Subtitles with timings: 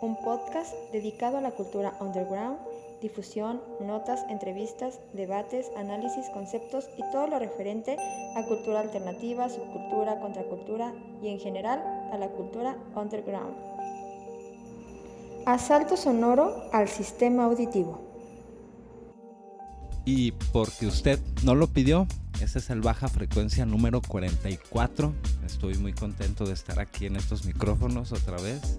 [0.00, 2.58] un podcast dedicado a la cultura underground,
[3.00, 7.96] difusión, notas, entrevistas, debates, análisis, conceptos y todo lo referente
[8.36, 11.82] a cultura alternativa, subcultura, contracultura y en general
[12.12, 13.56] a la cultura underground.
[15.46, 18.00] Asalto sonoro al sistema auditivo.
[20.04, 22.06] Y porque usted no lo pidió,
[22.40, 25.12] ese es el Baja Frecuencia número 44.
[25.44, 28.78] Estoy muy contento de estar aquí en estos micrófonos otra vez.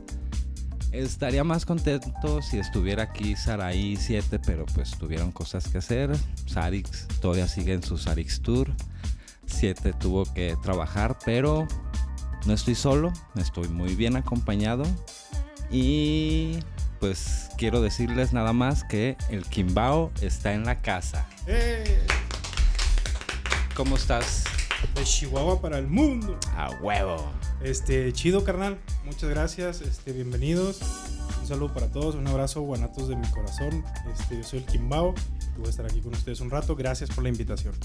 [0.91, 6.15] Estaría más contento si estuviera aquí Saraí 7, pero pues tuvieron cosas que hacer.
[6.45, 8.71] Sarix todavía sigue en su Sarix Tour.
[9.45, 11.67] 7 tuvo que trabajar, pero
[12.45, 14.83] no estoy solo, estoy muy bien acompañado.
[15.69, 16.59] Y
[16.99, 21.27] pues quiero decirles nada más que el Kimbao está en la casa.
[21.45, 22.05] ¡Eh!
[23.75, 24.45] ¿Cómo estás?
[24.97, 26.39] De Chihuahua para el mundo.
[26.55, 27.23] A huevo.
[27.61, 28.79] Este, chido, carnal.
[29.05, 29.81] Muchas gracias.
[29.81, 30.79] Este, bienvenidos.
[31.39, 32.15] Un saludo para todos.
[32.15, 33.85] Un abrazo, guanatos de mi corazón.
[34.11, 35.13] Este, yo soy el Kimbao.
[35.55, 36.75] Y voy a estar aquí con ustedes un rato.
[36.75, 37.75] Gracias por la invitación.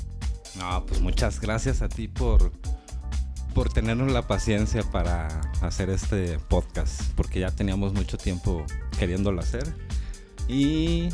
[0.59, 2.51] No, pues muchas gracias a ti por,
[3.55, 5.29] por tenernos la paciencia para
[5.61, 8.65] hacer este podcast, porque ya teníamos mucho tiempo
[8.99, 9.71] queriéndolo hacer.
[10.49, 11.11] Y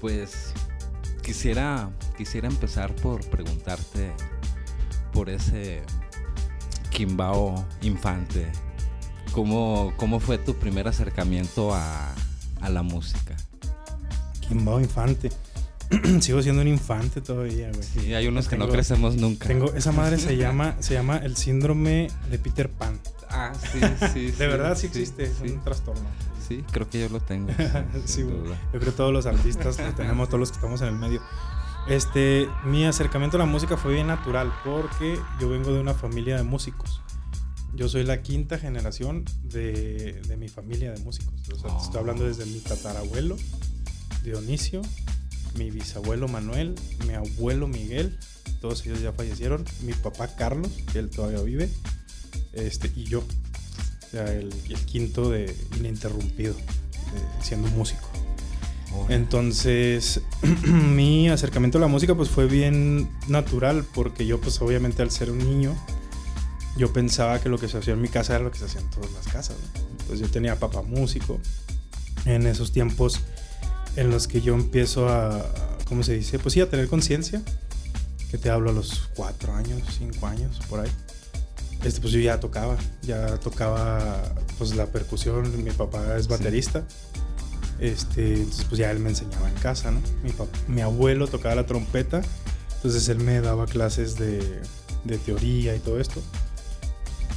[0.00, 0.54] pues
[1.22, 4.14] quisiera, quisiera empezar por preguntarte
[5.12, 5.82] por ese
[6.90, 8.46] Kimbao infante.
[9.32, 12.14] ¿Cómo, cómo fue tu primer acercamiento a,
[12.60, 13.36] a la música?
[14.40, 15.30] Kimbao Infante.
[16.20, 17.82] Sigo siendo un infante todavía, güey.
[17.82, 19.46] Sí, hay unos que no crecemos nunca.
[19.46, 22.98] Tengo, esa madre se llama, se llama el síndrome de Peter Pan.
[23.30, 23.80] Ah, sí,
[24.12, 24.30] sí.
[24.38, 26.08] De verdad sí existe, es un trastorno.
[26.46, 27.50] sí, creo que yo lo tengo.
[28.04, 28.22] Sí.
[28.22, 31.22] Yo creo que todos los artistas lo tenemos, todos los que estamos en el medio.
[31.88, 36.36] Este, mi acercamiento a la música fue bien natural porque yo vengo de una familia
[36.36, 37.00] de músicos.
[37.74, 41.32] Yo soy la quinta generación de, de mi familia de músicos.
[41.82, 43.36] Estoy hablando desde mi tatarabuelo,
[44.22, 44.82] Dionisio,
[45.56, 46.74] mi bisabuelo Manuel,
[47.06, 48.18] mi abuelo Miguel,
[48.60, 51.70] todos ellos ya fallecieron, mi papá Carlos, que él todavía vive,
[52.52, 54.50] este, y yo, o sea, el,
[54.86, 58.07] quinto de ininterrumpido, de- siendo músico.
[59.08, 60.22] Entonces,
[60.66, 65.30] mi acercamiento a la música pues fue bien natural porque yo pues obviamente al ser
[65.30, 65.74] un niño,
[66.76, 68.80] yo pensaba que lo que se hacía en mi casa era lo que se hacía
[68.80, 69.56] en todas las casas.
[69.74, 69.90] ¿no?
[69.90, 71.40] Entonces yo tenía papá músico.
[72.24, 73.20] En esos tiempos
[73.96, 75.44] en los que yo empiezo a,
[75.86, 76.38] ¿cómo se dice?
[76.38, 77.42] Pues sí, a tener conciencia.
[78.30, 80.90] Que te hablo a los cuatro años, cinco años, por ahí.
[81.82, 86.84] Este, pues yo ya tocaba, ya tocaba pues la percusión, mi papá es baterista.
[87.80, 90.00] Este, entonces pues ya él me enseñaba en casa, ¿no?
[90.22, 90.32] Mi,
[90.74, 92.22] mi abuelo tocaba la trompeta,
[92.76, 94.40] entonces él me daba clases de,
[95.04, 96.22] de teoría y todo esto.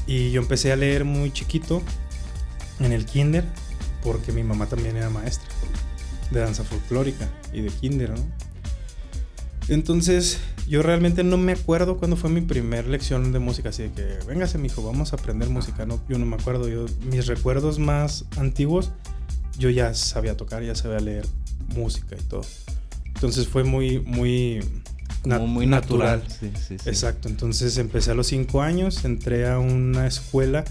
[0.08, 1.82] Y yo empecé a leer muy chiquito
[2.80, 3.46] en el kinder,
[4.04, 5.48] porque mi mamá también era maestra
[6.32, 8.26] de danza folclórica y de kinder, ¿no?
[9.68, 13.92] Entonces, yo realmente no me acuerdo cuándo fue mi primer lección de música, así de
[13.92, 16.02] que, véngase, mijo, vamos a aprender música, ¿no?
[16.10, 18.92] Yo no me acuerdo, yo, mis recuerdos más antiguos,
[19.58, 21.26] yo ya sabía tocar, ya sabía leer
[21.76, 22.42] música y todo.
[23.16, 24.62] Entonces fue muy, muy,
[25.24, 26.24] Como nat- muy natural.
[26.28, 26.90] Sí, sí, sí.
[26.90, 30.64] Exacto, entonces empecé a los 5 años, entré a una escuela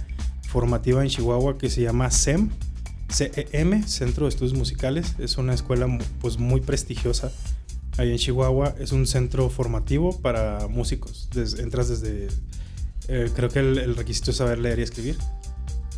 [0.49, 2.51] formativa en Chihuahua que se llama CEM,
[3.13, 5.15] CEM, Centro de Estudios Musicales.
[5.19, 5.87] Es una escuela
[6.21, 7.31] pues muy prestigiosa
[7.99, 8.75] ahí en Chihuahua.
[8.81, 11.29] Es un centro formativo para músicos.
[11.33, 12.29] Des- entras desde,
[13.09, 15.17] eh, creo que el, el requisito es saber leer y escribir.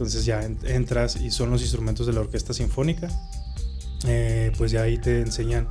[0.02, 3.08] Entonces ya en- entras y son los instrumentos de la orquesta sinfónica.
[4.06, 5.68] Eh, pues ya ahí te enseñan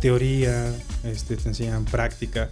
[0.00, 0.72] teoría,
[1.04, 2.50] este, te enseñan práctica.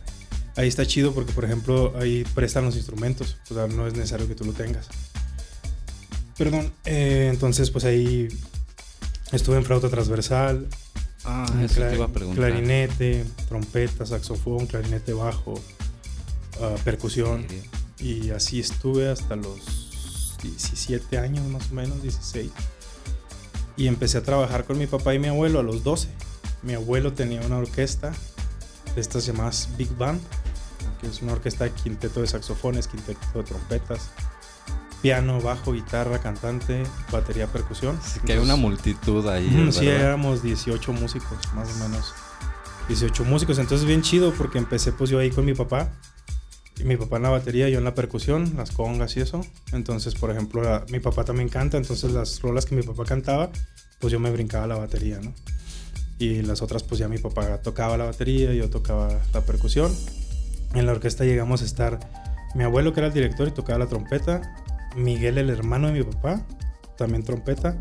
[0.56, 3.36] Ahí está chido porque, por ejemplo, ahí prestan los instrumentos.
[3.50, 4.88] O sea, no es necesario que tú lo tengas.
[6.36, 6.72] Perdón.
[6.84, 8.28] eh, entonces, pues ahí
[9.32, 10.66] estuve en flauta transversal,
[11.24, 12.36] Ah, eso te iba a preguntar.
[12.50, 15.54] clarinete, trompeta, saxofón, clarinete bajo,
[16.60, 17.46] ah, percusión.
[17.98, 19.85] Y así estuve hasta los
[20.46, 22.50] 17 años más o menos, 16.
[23.76, 26.08] Y empecé a trabajar con mi papá y mi abuelo a los 12.
[26.62, 28.12] Mi abuelo tenía una orquesta
[28.94, 30.20] de estas llamadas Big Band,
[31.00, 34.10] que es una orquesta de quinteto de saxofones, quinteto de trompetas,
[35.02, 36.82] piano, bajo, guitarra, cantante,
[37.12, 37.98] batería, percusión.
[38.02, 39.68] Sí, que hay una multitud ahí.
[39.70, 42.14] Sí, éramos 18 músicos, más o menos.
[42.88, 45.90] 18 músicos, entonces bien chido porque empecé pues yo ahí con mi papá.
[46.84, 49.40] Mi papá en la batería, yo en la percusión, las congas y eso.
[49.72, 53.50] Entonces, por ejemplo, mi papá también canta, entonces las rolas que mi papá cantaba,
[53.98, 55.32] pues yo me brincaba la batería, ¿no?
[56.18, 59.94] Y las otras, pues ya mi papá tocaba la batería, yo tocaba la percusión.
[60.74, 62.00] En la orquesta llegamos a estar
[62.54, 64.54] mi abuelo, que era el director, y tocaba la trompeta.
[64.96, 66.46] Miguel, el hermano de mi papá,
[66.96, 67.78] también trompeta.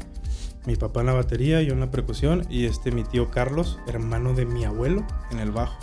[0.66, 2.46] Mi papá en la batería, yo en la percusión.
[2.50, 5.78] Y este, mi tío Carlos, hermano de mi abuelo, en el bajo.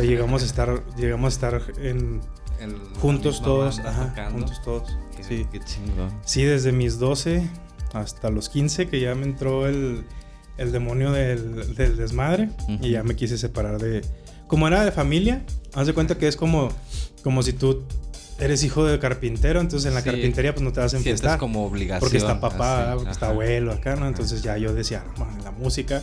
[0.00, 2.20] Llegamos a estar, llegamos a estar en,
[2.60, 3.80] El- juntos todos.
[4.32, 4.96] juntos todos.
[5.20, 5.46] Sí.
[5.50, 6.10] qué chingón.
[6.24, 7.48] Sí, desde mis 12
[7.94, 10.04] hasta los 15, que ya me entró el,
[10.58, 12.50] el demonio del, del desmadre
[12.82, 14.02] y ya me quise separar de...
[14.46, 15.42] Como era de familia,
[15.74, 16.68] haz de cuenta que es como,
[17.22, 17.82] como si tú
[18.38, 20.10] eres hijo de carpintero, entonces en la Sí.
[20.10, 21.38] carpintería pues no te vas a enfiestar.
[21.38, 22.00] como obligación.
[22.00, 23.32] Porque está papá, así, porque está ajá.
[23.32, 24.06] abuelo acá, ¿no?
[24.06, 26.02] Entonces ya yo decía, "No, en la música,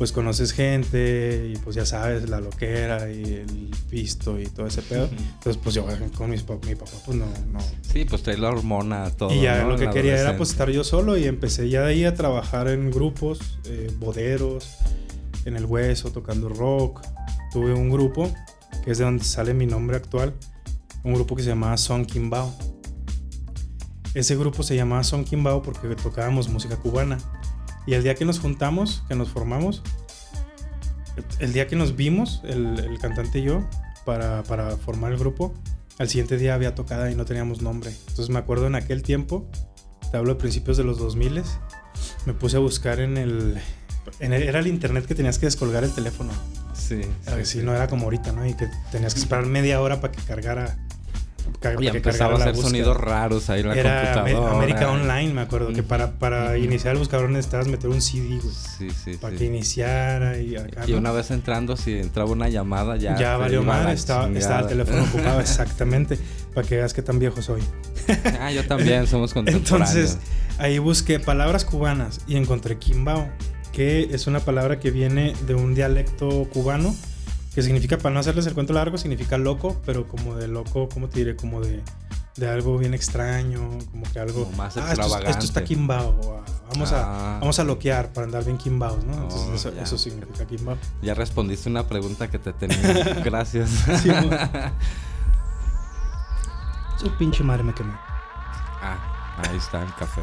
[0.00, 4.80] pues conoces gente y pues ya sabes la loquera y el pisto y todo ese
[4.80, 5.10] pedo.
[5.34, 5.86] Entonces pues yo
[6.16, 9.30] con mis, pa- mi papá pues no, no, Sí, pues trae la hormona, todo.
[9.34, 9.68] y ya ¿no?
[9.68, 12.68] lo que quería era pues estar yo solo y empecé ya de ahí a trabajar
[12.68, 14.78] en grupos, eh, boderos,
[15.44, 17.02] en el hueso, tocando rock.
[17.52, 18.32] Tuve un grupo,
[18.82, 20.32] que es de donde sale mi nombre actual,
[21.04, 22.50] un grupo que se llamaba Son Kimbao.
[24.14, 27.18] Ese grupo se llamaba Son Kimbao porque tocábamos música cubana.
[27.86, 29.82] Y el día que nos juntamos, que nos formamos,
[31.38, 33.68] el día que nos vimos, el, el cantante y yo,
[34.04, 35.52] para, para formar el grupo,
[35.98, 37.90] al siguiente día había tocada y no teníamos nombre.
[38.08, 39.48] Entonces me acuerdo en aquel tiempo,
[40.10, 41.42] te hablo de principios de los 2000,
[42.26, 43.60] me puse a buscar en el,
[44.20, 46.32] en el- Era el internet que tenías que descolgar el teléfono.
[46.74, 47.00] Sí.
[47.26, 48.46] A ver, si no era como ahorita, ¿no?
[48.46, 50.78] Y que tenías que esperar media hora para que cargara.
[51.78, 52.68] Y que empezaba a hacer búsqueda.
[52.68, 54.56] sonidos raros ahí en la Era computadora.
[54.56, 58.54] América Online, me acuerdo, que para, para iniciar el buscador necesitabas meter un CD, güey.
[58.54, 59.38] Sí, sí, Para sí.
[59.38, 60.84] que iniciara y acá.
[60.86, 63.16] Y una vez entrando, si entraba una llamada, ya.
[63.16, 66.18] ya, valió madre, estaba, estaba el teléfono ocupado, exactamente.
[66.54, 67.62] Para que veas qué tan viejo soy.
[68.40, 69.90] ah, yo también, somos contemporáneos.
[69.90, 70.18] Entonces,
[70.58, 73.28] ahí busqué palabras cubanas y encontré quimbao,
[73.72, 76.94] que es una palabra que viene de un dialecto cubano,
[77.54, 81.08] que significa, para no hacerles el cuento largo, significa loco, pero como de loco, ¿cómo
[81.08, 81.34] te diré?
[81.36, 81.82] Como de,
[82.36, 84.44] de algo bien extraño, como que algo...
[84.44, 85.64] Como más "Ah, esto, es- esto está extravagante".
[85.64, 87.36] quimbao, ah, vamos, Ah.
[87.36, 89.14] a, vamos a loquear para andar bien quimbaos, ¿no?
[89.14, 90.76] Entonces, Oh, eso, significa quimbao.
[91.02, 92.78] Ya respondiste una pregunta que te tenía.
[93.24, 93.70] Gracias.
[94.02, 94.10] Sí.
[96.98, 97.92] Su pinche madre me quemé.
[98.82, 100.20] ah, ahí está el café.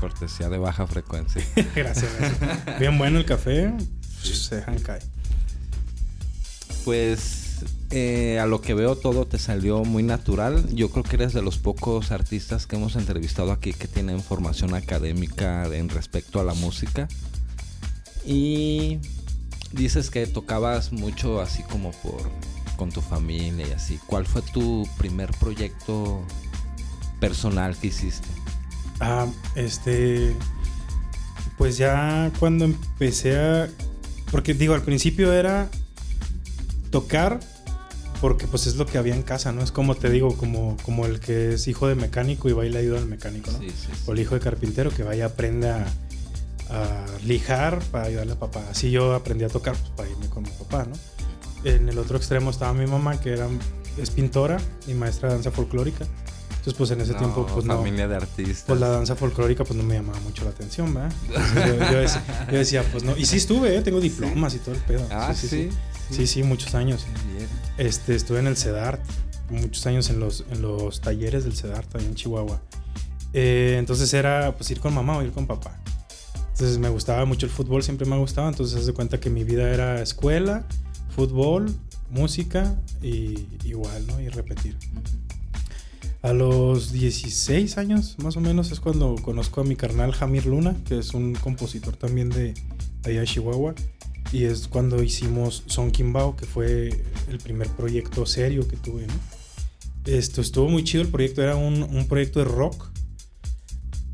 [0.00, 1.42] Cortesía de baja frecuencia.
[1.74, 2.78] gracias, gracias.
[2.80, 3.72] Bien bueno el café,
[4.20, 5.02] se dejan caer.
[6.84, 10.68] Pues eh, a lo que veo todo te salió muy natural.
[10.74, 14.74] Yo creo que eres de los pocos artistas que hemos entrevistado aquí que tienen formación
[14.74, 17.08] académica en respecto a la música.
[18.24, 18.98] Y
[19.72, 22.22] dices que tocabas mucho así como por
[22.76, 23.98] con tu familia y así.
[24.06, 26.22] ¿Cuál fue tu primer proyecto
[27.20, 28.28] personal que hiciste?
[29.00, 30.34] Ah, este.
[31.56, 33.68] Pues ya cuando empecé a.
[34.30, 35.70] Porque digo, al principio era
[36.94, 37.40] tocar.
[38.20, 39.60] Porque pues es lo que había en casa, ¿no?
[39.60, 42.70] Es como te digo, como, como el que es hijo de mecánico y va y
[42.70, 43.58] le ayuda al mecánico, ¿no?
[43.58, 44.02] Sí, sí, sí.
[44.06, 45.84] O el hijo de carpintero que vaya aprende a,
[47.26, 48.62] lijar para ayudarle a papá.
[48.70, 50.96] Así yo aprendí a tocar pues, para irme con mi papá, ¿no?
[51.68, 53.48] En el otro extremo estaba mi mamá, que era,
[53.98, 56.06] es pintora y maestra de danza folclórica.
[56.50, 58.64] Entonces, pues en ese No, tiempo, pues no familia de artistas.
[58.66, 61.12] pues la danza folclórica pues no me llamaba mucho la atención, ¿verdad?
[61.28, 63.16] Entonces, yo, yo decía, yo decía, pues no.
[63.16, 63.82] Y sí estuve, ¿eh?
[63.82, 65.06] tengo diplomas y todo el pedo.
[65.10, 65.48] Ah, sí.
[65.48, 65.70] Sí,
[66.10, 67.06] sí, sí, muchos años.
[67.78, 69.00] Este, estuve en el CEDART,
[69.50, 72.60] muchos años en los, en los talleres del CEDART ahí en Chihuahua.
[73.32, 75.80] Eh, entonces era pues ir con mamá o ir con papá.
[76.52, 78.48] Entonces me gustaba mucho el fútbol, siempre me ha gustado.
[78.48, 80.64] Entonces haz de cuenta que mi vida era escuela,
[81.14, 81.74] fútbol,
[82.10, 84.20] música y igual, ¿no?
[84.20, 84.76] Y repetir.
[86.22, 90.74] A los 16 años, más o menos, es cuando conozco a mi carnal Jamir Luna,
[90.86, 92.54] que es un compositor también de
[93.04, 93.74] allá de Chihuahua.
[94.32, 99.14] Y es cuando hicimos Son Kimbao, que fue el primer proyecto serio que tuve, ¿no?
[100.06, 102.90] Esto estuvo muy chido, el proyecto era un, un proyecto de rock,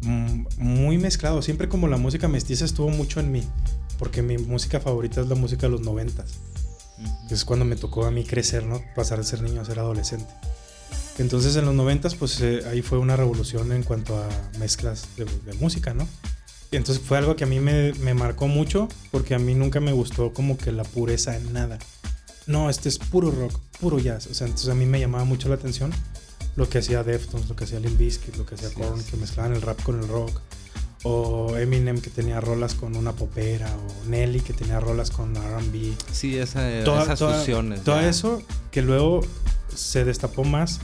[0.03, 1.43] mm, muy mezclado.
[1.43, 3.43] Siempre como la música mestiza estuvo mucho en mí,
[3.99, 6.39] porque mi música favorita es la música de los noventas.
[7.31, 8.83] Es cuando me tocó a mí crecer, ¿no?
[8.95, 10.33] Pasar de ser niño a ser adolescente.
[11.19, 14.29] Entonces en los noventas, pues eh, ahí fue una revolución en cuanto a
[14.59, 16.07] mezclas de, de música, ¿no?
[16.73, 19.93] Entonces fue algo que a mí me, me marcó mucho, porque a mí nunca me
[19.93, 21.79] gustó como que la pureza en nada.
[22.47, 24.27] No, este es puro rock, puro jazz.
[24.27, 25.93] O sea, entonces a mí me llamaba mucho la atención
[26.57, 29.55] lo que hacía Deftones, lo que hacía Limp Bizkit, lo que hacía Korn, que mezclaban
[29.55, 30.41] el rap con el rock.
[31.03, 35.95] O Eminem que tenía rolas con una popera, o Nelly que tenía rolas con R&B.
[36.12, 37.83] Sí, esa, esas fusiones.
[37.83, 39.23] Todo eso que luego
[39.75, 40.81] se destapó más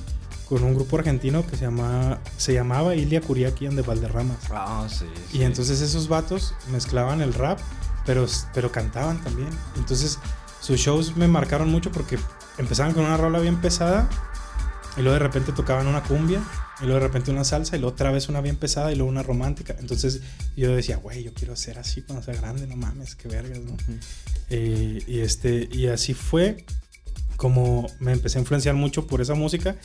[0.48, 4.38] con un grupo argentino que se, llama, se llamaba Ilia Curiaquian de Valderramas.
[4.50, 7.58] Ah, sí, Y entonces esos vatos mezclaban el rap,
[8.04, 9.50] pero, pero cantaban también.
[9.76, 10.18] Entonces
[10.60, 12.18] sus shows me marcaron mucho porque
[12.58, 14.08] empezaban con una rola bien pesada
[14.96, 16.40] y luego de repente tocaban una cumbia
[16.80, 19.10] y luego de repente una salsa y luego otra vez una bien pesada y luego
[19.10, 19.74] una romántica.
[19.78, 20.20] Entonces
[20.56, 23.76] yo decía, güey, yo quiero ser así cuando sea grande, no mames, qué vergas, ¿no?
[24.48, 26.64] y, y, este, y así fue
[27.36, 29.76] como me empecé a influenciar mucho por esa música,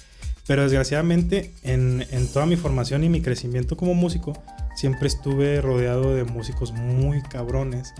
[0.51, 4.33] pero desgraciadamente en, en toda mi formación y mi crecimiento como músico,
[4.75, 7.93] siempre estuve rodeado de músicos muy cabrones,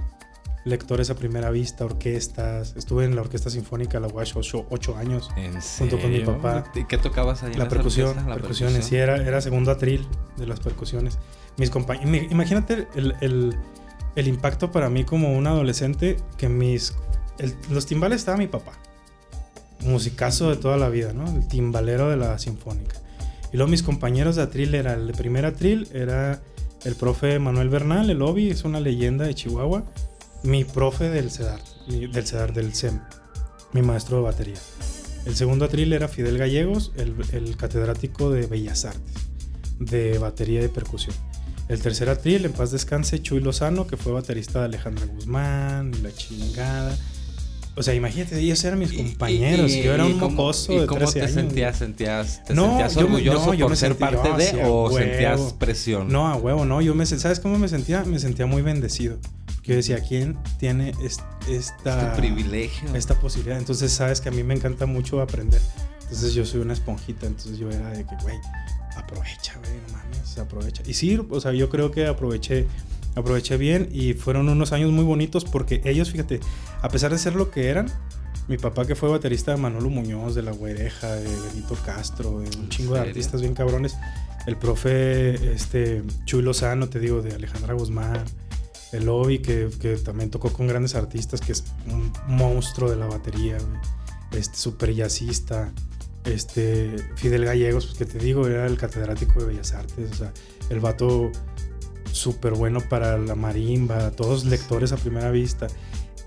[0.66, 2.76] lectores a primera vista, orquestas.
[2.76, 5.30] Estuve en la Orquesta Sinfónica La Wash ocho, años
[5.78, 6.66] junto con mi papá.
[6.76, 7.54] ¿Y qué tocabas ahí?
[7.54, 8.84] La, percusión, la percusiones.
[8.84, 10.06] Sí, era, era segundo atril
[10.36, 11.20] de las percusiones.
[11.56, 13.56] Mis compañeros, imagínate el, el,
[14.18, 16.98] el, impacto para mí como un adolescente que mis...
[17.70, 18.74] los timbales estaba mi papá
[19.84, 21.30] musicazo de toda la vida, ¿no?
[21.30, 22.98] El timbalero de la sinfónica.
[23.54, 26.42] Y luego mis compañeros de atril era, el primer atril era
[26.84, 29.86] el profe Manuel Bernal, el Obi, es una leyenda de Chihuahua.
[30.44, 33.00] Mi profe del CEDAR, del CEDAR, del SEM,
[33.74, 34.56] mi maestro de batería.
[35.26, 39.28] El segundo atril era Fidel Gallegos, el, el catedrático de Bellas Artes,
[39.80, 41.16] de batería y percusión.
[41.68, 46.12] El tercer atril, en paz descanse, Chuy Lozano, que fue baterista de Alejandra Guzmán, la
[46.12, 46.98] chingada.
[47.76, 49.72] O sea, imagínate, ellos eran mis compañeros.
[49.72, 51.78] Y, yo era un mocoso de cómo te sentías?
[51.78, 56.10] ¿Sentías, te sentías orgulloso yo por ser parte de o sentías presión?
[56.12, 56.82] No, a huevo, no.
[56.82, 58.04] Yo me ¿sabes cómo me sentía?
[58.04, 59.18] Me sentía muy bendecido.
[59.64, 61.28] Yo decía, ¿quién tiene esta...
[61.48, 62.94] Este privilegio.
[62.96, 63.58] Esta posibilidad.
[63.58, 65.62] Entonces, sabes que a mí me encanta mucho aprender.
[66.04, 67.28] Entonces, yo soy una esponjita.
[67.28, 68.38] Entonces, yo era de que, güey,
[68.96, 70.84] aprovecha, güey, no mames, aprovecha.
[70.86, 72.68] Y sí, o sea, yo creo que aproveché
[73.16, 76.40] aproveché bien y fueron unos años muy bonitos porque ellos, fíjate,
[76.82, 77.92] a pesar de ser lo que eran,
[78.48, 82.58] mi papá que fue baterista de Manolo Muñoz, de La Güereja, de Benito Castro, de
[82.58, 83.96] un chingo de artistas bien cabrones,
[84.48, 88.24] el profe este, Chuy Lozano, te digo, de Alejandra Guzmán,
[88.92, 93.06] el Obi, que, que, también tocó con grandes artistas, que es un monstruo de la
[93.06, 93.58] batería,
[94.32, 95.72] este, super jazzista,
[96.26, 100.34] este, Fidel Gallegos, pues que te digo, era el catedrático de Bellas Artes, o sea,
[100.70, 101.32] el vato
[102.12, 105.68] súper bueno para la marimba, todos lectores a primera vista.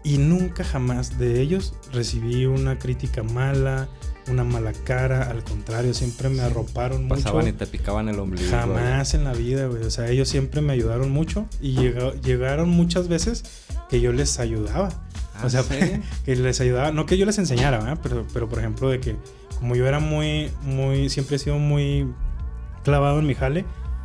[0.03, 3.89] Y nunca jamás de ellos recibí una crítica mala,
[4.29, 7.23] una mala cara, al contrario, siempre me arroparon mucho.
[7.23, 8.51] Pasaban y te picaban el ombligo.
[8.51, 9.83] Jamás en la vida, güey.
[9.83, 11.75] O sea, ellos siempre me ayudaron mucho y
[12.23, 13.45] llegaron muchas veces
[13.89, 14.91] que yo les ayudaba.
[15.43, 18.91] o sea, ah, que les ayudaba, no que yo les enseñara, pero, pero por ejemplo,
[18.91, 19.17] de que
[19.59, 22.07] como yo era muy, muy, siempre he sido muy
[22.83, 23.65] clavado en mi jale,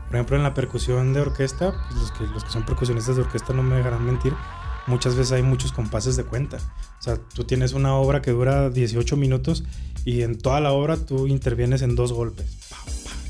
[0.09, 3.21] por ejemplo, en la percusión de orquesta, pues, los, que, los que son percusionistas de
[3.21, 4.33] orquesta no me dejarán mentir,
[4.87, 6.57] muchas veces hay muchos compases de cuenta.
[6.99, 9.63] O sea, tú tienes una obra que dura 18 minutos
[10.05, 12.47] y en toda la obra tú intervienes en dos golpes.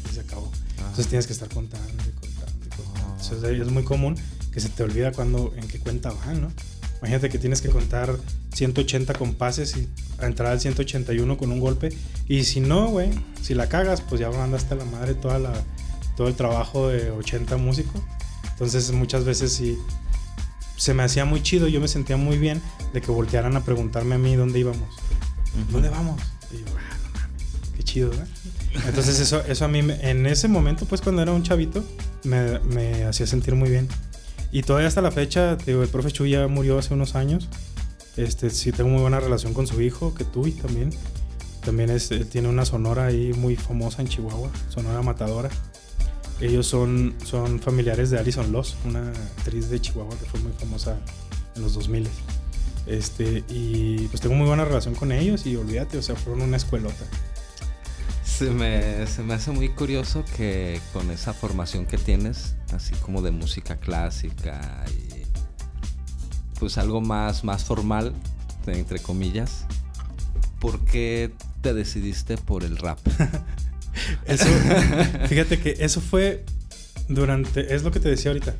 [0.09, 0.49] y se acabó.
[0.77, 3.15] Entonces tienes que estar contando y contando y contando.
[3.21, 4.15] Entonces es muy común
[4.53, 6.51] que se te olvida cuando, en qué cuenta van, ¿no?
[6.99, 8.15] Imagínate que tienes que contar
[8.53, 9.89] 180 compases y
[10.21, 11.89] entrar al 181 con un golpe.
[12.29, 13.09] Y si no, güey,
[13.41, 15.53] si la cagas, pues ya mandaste a la madre toda la,
[16.19, 18.01] todo el trabajo de 80 músicos.
[18.51, 19.79] Entonces muchas veces sí
[20.75, 22.61] se me hacía muy chido, yo me sentía muy bien
[22.91, 24.97] de que voltearan a preguntarme a mí dónde íbamos.
[25.71, 26.21] ¿Dónde vamos?
[26.51, 28.27] Y yo, ah, no mames, qué chido, ¿verdad?
[28.85, 31.85] Entonces eso, eso a mí, en ese momento, pues cuando era un chavito,
[32.25, 33.87] me, me hacía sentir muy bien.
[34.51, 37.47] Y todavía hasta la fecha, digo, el profe Chuy ya murió hace unos años.
[38.17, 40.89] Este, sí tengo muy buena relación con su hijo, que tú y también.
[41.63, 45.49] También es, tiene una sonora ahí muy famosa en Chihuahua, sonora matadora.
[46.41, 50.97] Ellos son, son familiares de Alison Loss, una actriz de Chihuahua que fue muy famosa
[51.55, 52.07] en los 2000.
[52.85, 56.57] Este, y pues tengo muy buena relación con ellos y olvídate, o sea, fueron una
[56.57, 57.05] escuelota.
[58.23, 63.21] Se me, se me hace muy curioso que con esa formación que tienes, así como
[63.21, 65.23] de música clásica y
[66.57, 68.13] pues algo más, más formal,
[68.67, 69.65] entre comillas,
[70.59, 71.31] ¿por qué
[71.61, 72.99] te decidiste por el rap?
[74.25, 74.45] Eso,
[75.27, 76.43] fíjate que eso fue
[77.07, 78.55] durante, es lo que te decía ahorita,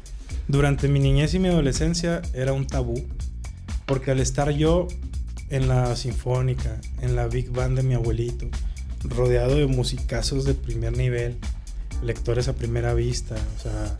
[0.47, 3.07] durante mi niñez y mi adolescencia era un tabú,
[3.85, 4.87] porque al estar yo
[5.49, 8.47] en la sinfónica, en la big band de mi abuelito,
[9.03, 11.37] rodeado de musicazos de primer nivel,
[12.03, 13.97] lectores a primera vista, o sea,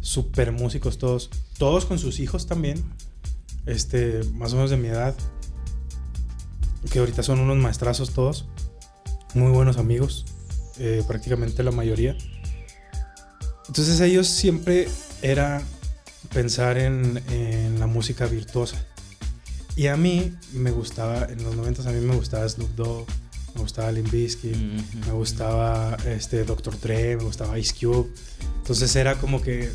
[0.00, 2.82] super músicos todos, todos con sus hijos también,
[3.66, 5.14] este, más o menos de mi edad,
[6.90, 8.46] que ahorita son unos maestrazos todos,
[9.34, 10.26] muy buenos amigos,
[10.84, 12.16] eh, prácticamente la mayoría.
[13.68, 14.88] Entonces ellos siempre
[15.22, 15.62] era
[16.34, 18.84] pensar en, en, la música virtuosa.
[19.76, 23.06] Y a mí me gustaba, en los 90 a mí me gustaba Snoop Dogg,
[23.54, 24.56] me gustaba Limp Bizkit,
[25.06, 26.80] me gustaba este, Dr.
[26.80, 28.10] Dre, me gustaba Ice Cube.
[28.56, 29.70] Entonces era como que,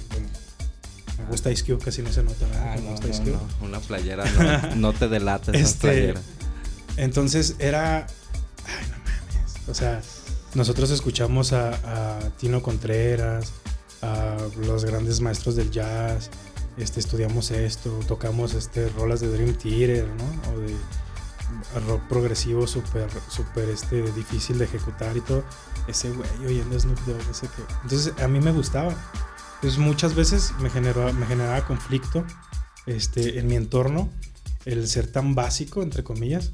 [1.19, 3.39] me gusta Ice Cube, casi no se nota, ah, me gusta Ice Cube.
[3.61, 4.25] Una playera
[4.75, 6.21] no, no te delata esa este, playera.
[6.97, 8.07] Entonces era,
[8.65, 10.01] ay, no mames, o sea,
[10.57, 13.53] nosotros escuchamos a, Tino Contreras,
[14.01, 16.31] a los grandes maestros del jazz,
[16.77, 20.51] este, estudiamos esto, tocamos este, rolas de Dream Theater, ¿no?
[20.51, 20.75] O de
[21.87, 25.43] rock progresivo súper super este, difícil de ejecutar y todo.
[25.87, 27.61] Ese güey oyendo Snoop Dogg, ese que...
[27.83, 28.95] Entonces a mí me gustaba.
[29.55, 32.25] Entonces muchas veces me, me generaba conflicto
[32.87, 34.09] este, en mi entorno
[34.65, 36.51] el ser tan básico, entre comillas.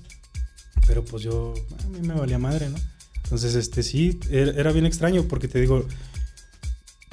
[0.87, 1.53] Pero pues yo,
[1.85, 2.77] a mí me valía madre, ¿no?
[3.23, 5.85] Entonces, este sí, era bien extraño porque te digo,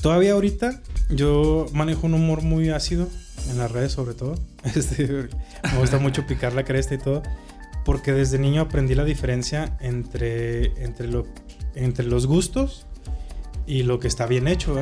[0.01, 3.09] Todavía ahorita yo manejo un humor muy ácido
[3.51, 4.35] en las redes sobre todo.
[4.75, 5.29] Este,
[5.73, 7.23] me gusta mucho picar la cresta y todo.
[7.85, 11.27] Porque desde niño aprendí la diferencia entre, entre, lo,
[11.75, 12.87] entre los gustos
[13.67, 14.77] y lo que está bien hecho,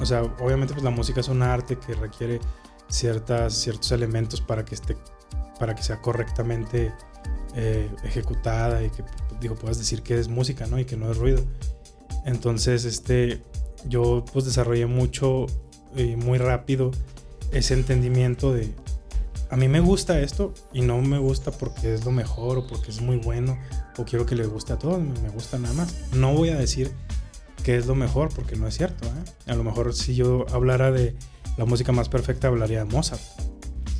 [0.00, 2.40] O sea, obviamente pues la música es un arte que requiere
[2.88, 4.96] ciertas, ciertos elementos para que, esté,
[5.58, 6.92] para que sea correctamente
[7.54, 9.04] eh, ejecutada y que
[9.40, 10.78] digo, puedas decir que es música, ¿no?
[10.78, 11.42] Y que no es ruido.
[12.24, 13.42] Entonces, este,
[13.86, 15.46] yo pues desarrollé mucho
[15.96, 16.90] y muy rápido
[17.52, 18.72] ese entendimiento de
[19.52, 22.90] a mí me gusta esto y no me gusta porque es lo mejor o porque
[22.90, 23.58] es muy bueno
[23.98, 25.94] o quiero que le guste a todos, me gusta nada más.
[26.14, 26.90] No voy a decir
[27.62, 29.06] que es lo mejor porque no es cierto.
[29.06, 29.50] ¿eh?
[29.50, 31.14] A lo mejor si yo hablara de
[31.58, 33.20] la música más perfecta hablaría de Mozart.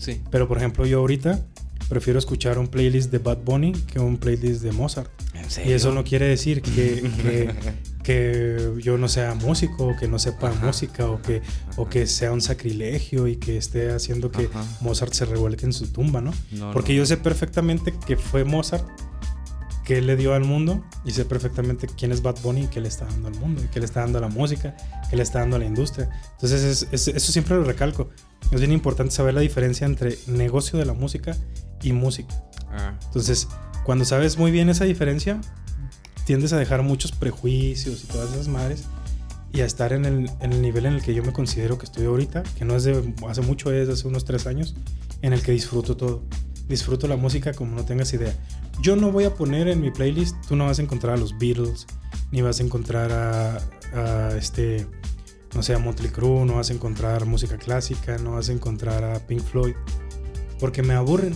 [0.01, 0.23] Sí.
[0.31, 1.45] Pero por ejemplo yo ahorita
[1.93, 5.11] prefiero escuchar un playlist de Bad Bunny que un playlist de Mozart.
[5.63, 7.53] Y eso no quiere decir que,
[8.03, 11.43] que yo no sea músico o que no sepa música o que,
[11.77, 14.49] o que sea un sacrilegio y que esté haciendo que
[14.81, 16.33] Mozart se revuelque en su tumba, ¿no?
[16.73, 18.89] Porque yo sé perfectamente que fue Mozart
[19.85, 22.89] que le dio al mundo y sé perfectamente quién es Bad Bunny y qué le
[22.89, 24.75] está dando al mundo y qué le está dando a la música,
[25.11, 26.09] qué le está dando a la industria.
[26.37, 28.09] Entonces eso siempre lo recalco.
[28.51, 31.37] Es bien importante saber la diferencia entre negocio de la música
[31.83, 32.35] y música.
[32.71, 32.95] Ah.
[33.07, 33.49] Entonces,
[33.85, 35.41] cuando sabes muy bien esa diferencia,
[36.25, 38.85] tiendes a dejar muchos prejuicios y todas esas madres
[39.53, 42.43] y a estar en el, nivel en el que yo me considero que estoy ahorita,
[42.57, 44.75] que no es de hace mucho, es de hace unos tres años,
[45.21, 46.23] en el que disfruto todo.
[46.69, 48.35] Disfruto la música como no tengas idea.
[48.81, 51.37] Yo no voy a poner en mi playlist, tú no vas a encontrar a los
[51.39, 51.87] Beatles,
[52.31, 54.87] ni vas a encontrar a, este,
[55.55, 59.05] no sé, a Motley Crue, no vas a encontrar música clásica, no vas a encontrar
[59.05, 59.75] a Pink Floyd,
[60.59, 61.35] porque me aburren.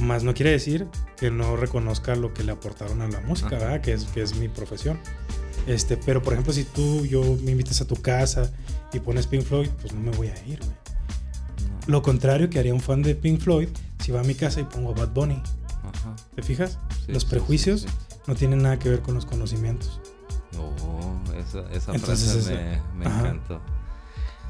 [0.00, 3.80] Más no quiere decir que no reconozca lo que le aportaron a la música, ¿verdad?
[3.80, 4.98] Que es, que es mi profesión.
[5.66, 8.50] Este, pero por ejemplo, si tú, yo me invitas a tu casa
[8.92, 10.72] y pones Pink Floyd, pues no me voy a ir, güey.
[11.86, 13.68] Lo contrario que haría un fan de Pink Floyd
[14.00, 15.42] si va a mi casa y pongo Bad Bunny.
[16.34, 16.78] ¿Te fijas?
[17.08, 17.86] los prejuicios
[18.26, 20.00] no tienen nada que ver con los conocimientos.
[20.52, 20.74] No,
[21.34, 23.60] esa, esa frase me, me encantó.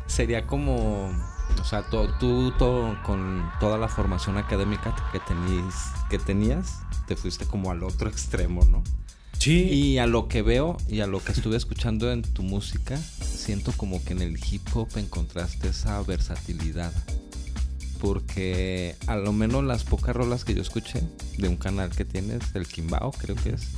[0.07, 1.13] Sería como
[1.61, 5.21] o sea, tú, todo, con toda la formación académica que,
[6.11, 8.83] que tenías, te fuiste como al otro extremo, ¿no?
[9.39, 9.63] Sí.
[9.71, 13.73] Y a lo que veo y a lo que estuve escuchando en tu música, siento
[13.73, 16.93] como que en el hip hop encontraste esa versatilidad.
[18.01, 21.03] Porque a lo menos las pocas rolas que yo escuché
[21.39, 23.69] de un canal que tienes, el Kimbao creo que es,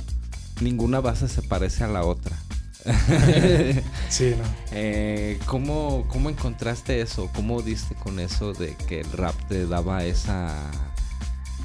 [0.61, 2.37] ninguna base se parece a la otra.
[4.09, 4.43] sí, no.
[4.71, 7.29] Eh, ¿cómo, ¿Cómo encontraste eso?
[7.33, 10.53] ¿Cómo diste con eso de que el rap te daba esa,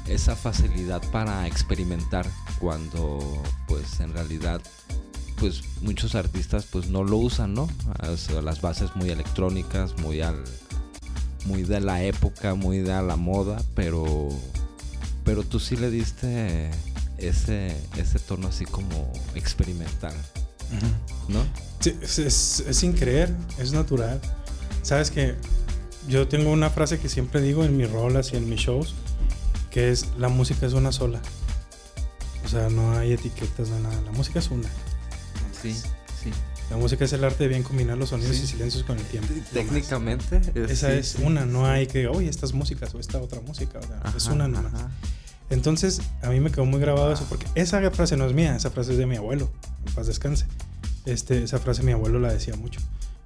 [0.07, 2.25] esa facilidad para experimentar
[2.59, 4.61] cuando pues en realidad
[5.37, 7.69] pues muchos artistas pues no lo usan, ¿no?
[8.43, 10.43] Las bases muy electrónicas, muy al
[11.45, 14.29] muy de la época, muy de la moda, pero
[15.23, 16.69] pero tú sí le diste
[17.17, 20.13] ese ese tono así como experimental.
[21.27, 21.43] ¿No?
[21.79, 24.19] Sí, es, sin creer, es natural.
[24.81, 25.35] Sabes que
[26.07, 28.95] yo tengo una frase que siempre digo en mis rolas y en mis shows,
[29.71, 31.21] que es la música es una sola.
[32.43, 34.67] O sea, no hay etiquetas de nada, la música es una.
[35.61, 36.31] Sí, sí.
[36.69, 39.33] La música es el arte de bien combinar los sonidos y silencios con el tiempo.
[39.53, 40.41] Técnicamente.
[40.69, 43.79] Esa es una, no hay que, oye, estas músicas o esta otra música.
[44.15, 44.73] es una nomás.
[45.49, 48.69] Entonces, a mí me quedó muy grabado eso, porque esa frase no es mía, esa
[48.69, 49.49] frase es de mi abuelo,
[49.89, 50.45] en paz descanse.
[51.05, 52.79] Este, esa frase mi abuelo la decía mucho.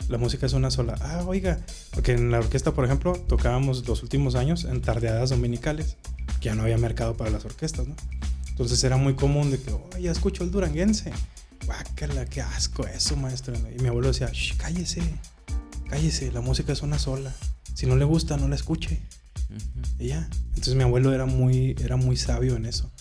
[0.10, 0.96] La música es una sola.
[1.02, 1.60] Ah, oiga,
[1.92, 5.98] porque en la orquesta, por ejemplo, tocábamos los últimos años en tardeadas dominicales,
[6.40, 7.96] que ya no había mercado para las orquestas, ¿no?
[8.50, 11.12] Entonces era muy común de que, oye, ya escucho el duranguense.
[11.66, 13.56] guácala, qué asco eso, maestro.
[13.76, 15.02] Y mi abuelo decía, Shh, cállese,
[15.90, 17.34] cállese, la música es una sola.
[17.74, 19.02] Si no le gusta, no la escuche.
[19.98, 20.28] Y ya.
[20.50, 22.92] Entonces mi abuelo era muy, era muy sabio en eso.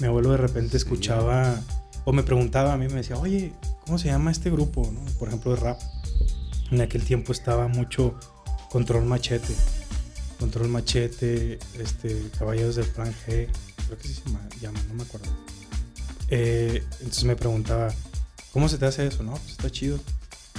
[0.00, 1.60] Mi abuelo de repente escuchaba
[2.06, 3.52] o me preguntaba a mí, me decía, oye,
[3.84, 4.88] ¿cómo se llama este grupo?
[4.92, 5.04] ¿no?
[5.18, 5.80] Por ejemplo, de rap.
[6.70, 8.14] En aquel tiempo estaba mucho
[8.70, 9.54] Control Machete.
[10.38, 13.48] Control Machete, este, Caballeros del Plan G,
[13.86, 15.26] creo que sí se llama, no me acuerdo.
[16.28, 17.92] Eh, entonces me preguntaba,
[18.52, 19.24] ¿cómo se te hace eso?
[19.24, 19.98] No, pues está chido.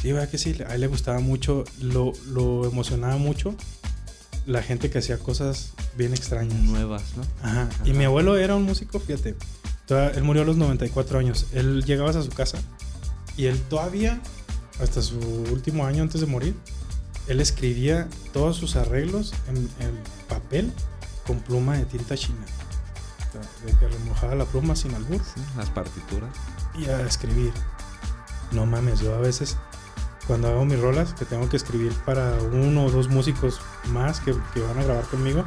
[0.01, 3.55] Sí, vea que sí, a él le gustaba mucho, lo, lo emocionaba mucho
[4.47, 6.57] la gente que hacía cosas bien extrañas.
[6.62, 7.23] Nuevas, ¿no?
[7.41, 7.69] Ajá.
[7.86, 9.36] Y mi abuelo era un músico, fíjate.
[9.89, 11.47] Él murió a los 94 años.
[11.54, 12.60] Él llegaba a su casa
[13.38, 14.19] y él todavía,
[14.82, 16.56] hasta su último año antes de morir,
[17.28, 19.69] él escribía todos sus arreglos en,
[20.28, 20.71] papel
[21.26, 22.45] con pluma de tinta china.
[23.65, 25.21] de que remojaba la pluma sin albur.
[25.56, 26.30] las partituras.
[26.78, 27.54] Y a escribir.
[28.52, 29.58] No mames, yo a veces
[30.28, 34.36] cuando hago mis rolas, que tengo que escribir para uno o dos músicos más que,
[34.54, 35.45] que van a grabar conmigo,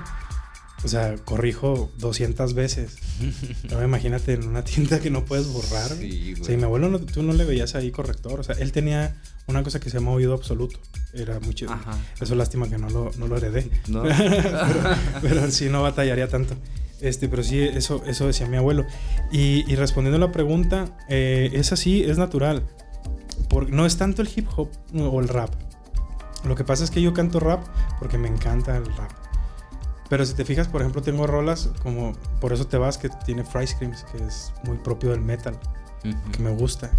[0.82, 2.96] o sea, corrijo 200 veces.
[3.70, 5.90] Ahora imagínate en una tinta que no puedes borrar.
[5.90, 6.56] Sí, güey.
[6.56, 8.40] mi abuelo, tú no le veías ahí corrector.
[8.40, 10.80] O sea, él tenía una cosa que se llama oído absoluto.
[11.12, 11.72] Era muy chido.
[11.72, 11.98] Ajá.
[12.20, 13.70] Eso lástima que no lo, no lo heredé.
[13.88, 14.02] ¿No?
[15.22, 16.56] pero, sí, no batallaría tanto.
[17.00, 18.86] Este, pero sí, eso, eso decía mi abuelo.
[19.30, 22.66] Y, respondiendo a la pregunta, eh, es así, es natural.
[23.48, 25.50] Porque no es tanto el hip hop o el rap.
[26.44, 27.66] Lo que pasa es que yo canto rap
[27.98, 29.19] porque me encanta el rap.
[30.10, 33.44] Pero si te fijas, por ejemplo, tengo rolas como Por eso te vas, que tiene
[33.44, 35.58] Fry Screams, que es muy propio del metal,
[36.32, 36.90] que me gusta.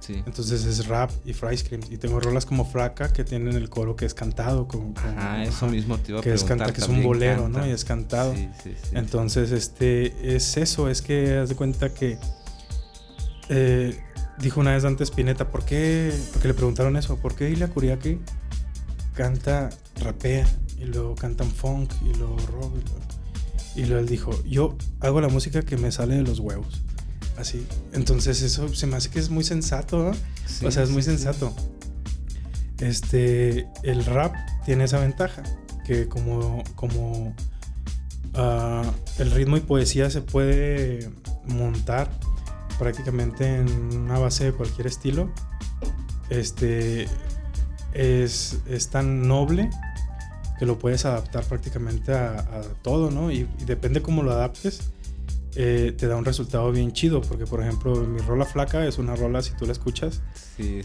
[0.00, 0.22] Sí.
[0.26, 1.90] Entonces es rap y Fry Screams.
[1.90, 4.66] Y tengo rolas como Fraca, que tienen el coro que es cantado.
[4.66, 7.64] Como, ah, eso mismo te iba a que es canta, Que es un bolero, ¿no?
[7.64, 8.34] Y es cantado.
[8.34, 12.18] Sí, sí, Entonces, este, es eso, es que haz de cuenta que.
[13.48, 13.96] Eh,
[14.38, 16.12] dijo una vez antes Spinetta, ¿por qué?
[16.32, 18.18] Porque le preguntaron eso, ¿por qué Ilia Kuriaki
[19.14, 19.70] canta,
[20.02, 20.46] rapea
[20.78, 22.74] y luego cantan funk y luego rock
[23.74, 26.82] y luego, él dijo, yo hago la música que me sale de los huevos.
[27.36, 27.66] Así.
[27.92, 30.66] Entonces eso se me hace que es muy sensato, ¿no?
[30.66, 31.54] o sea, es muy sensato.
[32.78, 34.34] Este, el rap
[34.64, 35.42] tiene esa ventaja,
[35.84, 37.34] que como, como
[38.34, 41.10] ah, el ritmo y poesía se puede
[41.46, 42.10] montar
[42.78, 45.30] prácticamente en una base de cualquier estilo,
[46.30, 47.06] este,
[47.92, 49.70] es, es tan noble
[50.58, 53.30] que lo puedes adaptar prácticamente a, todo, ¿no?
[53.30, 54.80] Y, depende cómo lo adaptes,
[55.54, 59.16] eh, te da un resultado bien chido, porque por ejemplo mi rola flaca es una
[59.16, 60.20] rola, si tú la escuchas,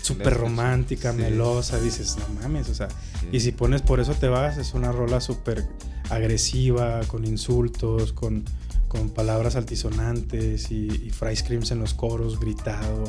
[0.01, 2.87] súper romántica, melosa, dices, no mames, o sea,
[3.31, 5.67] y si pones por eso te vas, es una rola súper
[6.09, 8.45] agresiva, con insultos, con,
[8.87, 13.03] con palabras altisonantes y, y fry screams en los coros, gritado,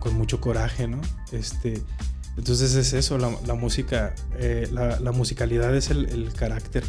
[0.00, 1.00] con mucho coraje, ¿no?
[1.32, 1.82] Este,
[2.38, 6.84] entonces es eso, la, música, eh, la, musicalidad es el, carácter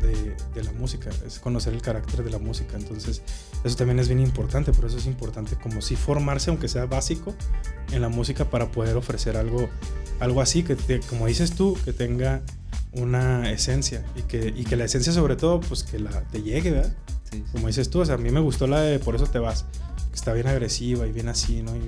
[0.00, 2.78] de, la música, es conocer el carácter de la música.
[2.78, 3.20] Entonces
[3.64, 7.34] eso también es bien importante, por eso es importante como si formarse, aunque sea básico,
[7.92, 9.68] en la música para poder ofrecer algo,
[10.20, 12.40] algo así, que como dices tú, que tenga
[12.92, 16.70] una esencia y que, y que la esencia sobre todo, pues que la, te llegue,
[16.70, 16.96] ¿verdad?
[17.52, 19.66] Como dices tú, o sea, a mí me gustó la de Por eso te vas,
[20.10, 21.76] que está bien agresiva y bien así, ¿no?
[21.76, 21.80] Y,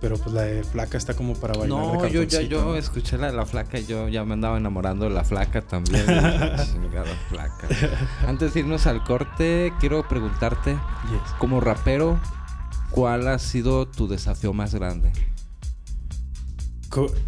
[0.00, 1.78] pero pues la de flaca está como para bailar.
[1.78, 5.06] No, yo ya yo escuché la de la flaca y yo ya me andaba enamorando
[5.06, 6.04] de la flaca también.
[7.28, 7.68] flaca.
[8.26, 10.76] Antes de irnos al corte, quiero preguntarte,
[11.38, 12.20] como rapero,
[12.90, 15.10] ¿cuál ha sido tu desafío más grande?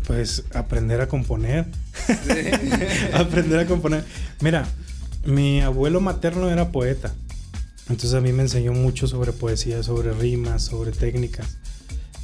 [0.06, 1.66] pues aprender a componer.
[3.14, 4.04] aprender a componer.
[4.40, 4.66] Mira,
[5.24, 7.12] mi abuelo materno era poeta.
[7.82, 11.58] Entonces a mí me enseñó mucho sobre poesía, sobre rimas, sobre técnicas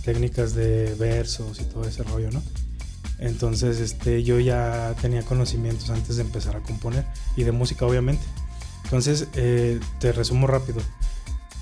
[0.07, 2.41] técnicas de versos y todo ese rollo, ¿no?
[3.19, 7.05] Entonces, este, yo ya tenía conocimientos antes de empezar a componer
[7.37, 8.23] y de música, obviamente.
[8.85, 10.81] Entonces, eh, te resumo rápido.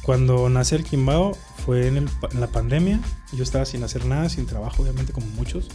[0.03, 2.07] Cuando nace el Kimbao fue en,
[2.39, 3.01] la pandemia.
[3.33, 5.69] Yo estaba sin hacer nada, sin trabajo, obviamente, como muchos.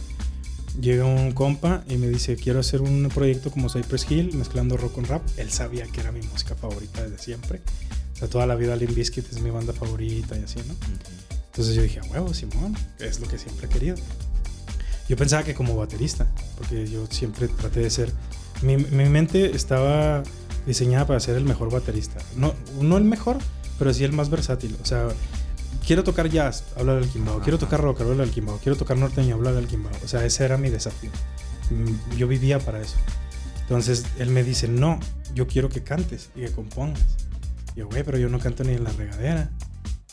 [0.80, 4.92] Llega un compa y me dice, quiero hacer un proyecto como Cypress Hill, mezclando rock
[4.92, 5.22] con rap.
[5.38, 7.62] Él sabía que era mi música favorita desde siempre.
[8.14, 10.74] O sea, toda la vida Limp Bizkit es mi banda favorita y así, ¿no?
[11.60, 13.94] Entonces yo dije, a huevo, Simón, es lo que siempre he querido.
[15.10, 18.10] Yo pensaba que como baterista, porque yo siempre traté de ser.
[18.62, 20.22] Mi, mi mente estaba
[20.64, 22.18] diseñada para ser el mejor baterista.
[22.34, 23.36] No, no el mejor,
[23.78, 24.74] pero sí el más versátil.
[24.82, 25.08] O sea,
[25.86, 27.40] quiero tocar jazz, hablar del Kimbao.
[27.40, 28.56] Quiero tocar rock, hablar del Kimbao.
[28.56, 29.92] Quiero tocar norteño, hablar del Kimbao.
[30.02, 31.10] O sea, ese era mi desafío.
[31.68, 32.96] Mm, yo vivía para eso.
[33.60, 34.98] Entonces él me dice, no,
[35.34, 37.18] yo quiero que cantes y que compongas.
[37.76, 39.50] Y yo, güey, pero yo no canto ni en la regadera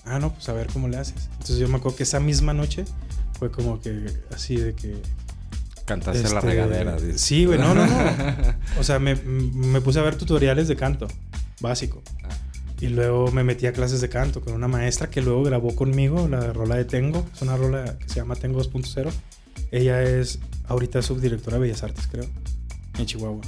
[0.07, 1.29] ah, no, pues a ver cómo le haces.
[1.33, 2.85] Entonces yo me acuerdo que esa misma noche
[3.39, 4.95] fue como que así de que...
[5.85, 6.95] Cantaste la este, regadera.
[6.97, 7.21] dices.
[7.21, 7.95] Sí, güey, no, no, no.
[8.79, 11.07] O sea, me, me puse a ver tutoriales de canto
[11.61, 12.01] básico.
[12.23, 12.29] Ah.
[12.79, 16.27] Y luego me metí a clases de canto con una maestra que luego grabó conmigo
[16.27, 17.25] la rola de Tengo.
[17.33, 19.11] Es una rola que se llama Tengo 2.0.
[19.71, 22.25] Ella es ahorita subdirectora de Bellas Artes, creo,
[22.99, 23.41] en Chihuahua.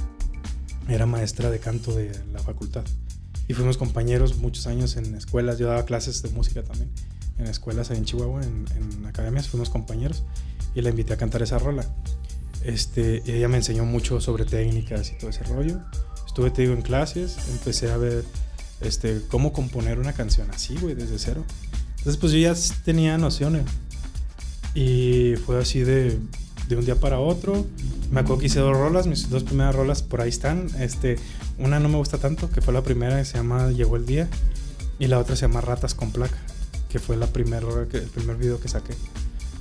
[0.88, 2.84] Era maestra de canto de la facultad.
[3.50, 5.58] Y fuimos compañeros muchos años en escuelas.
[5.58, 6.88] Yo daba clases de música también
[7.36, 9.48] en escuelas ahí en Chihuahua, en, en academias.
[9.48, 10.22] Fuimos compañeros
[10.72, 11.84] y la invité a cantar esa rola.
[12.62, 15.80] Este, ella me enseñó mucho sobre técnicas y todo ese rollo.
[16.24, 18.24] Estuve, te digo, en clases, empecé a ver
[18.82, 21.44] este, cómo componer una canción así, güey, desde cero.
[21.98, 23.64] Entonces, pues yo ya tenía nociones.
[24.76, 26.20] Y fue así de,
[26.68, 27.66] de un día para otro.
[28.12, 30.68] Me acuerdo que hice dos rolas, mis dos primeras rolas por ahí están.
[30.78, 31.16] Este,
[31.60, 34.28] una no me gusta tanto, que fue la primera, que se llama Llegó el Día.
[34.98, 36.36] Y la otra se llama Ratas con Placa,
[36.90, 38.94] que fue la que, el primer video que saqué.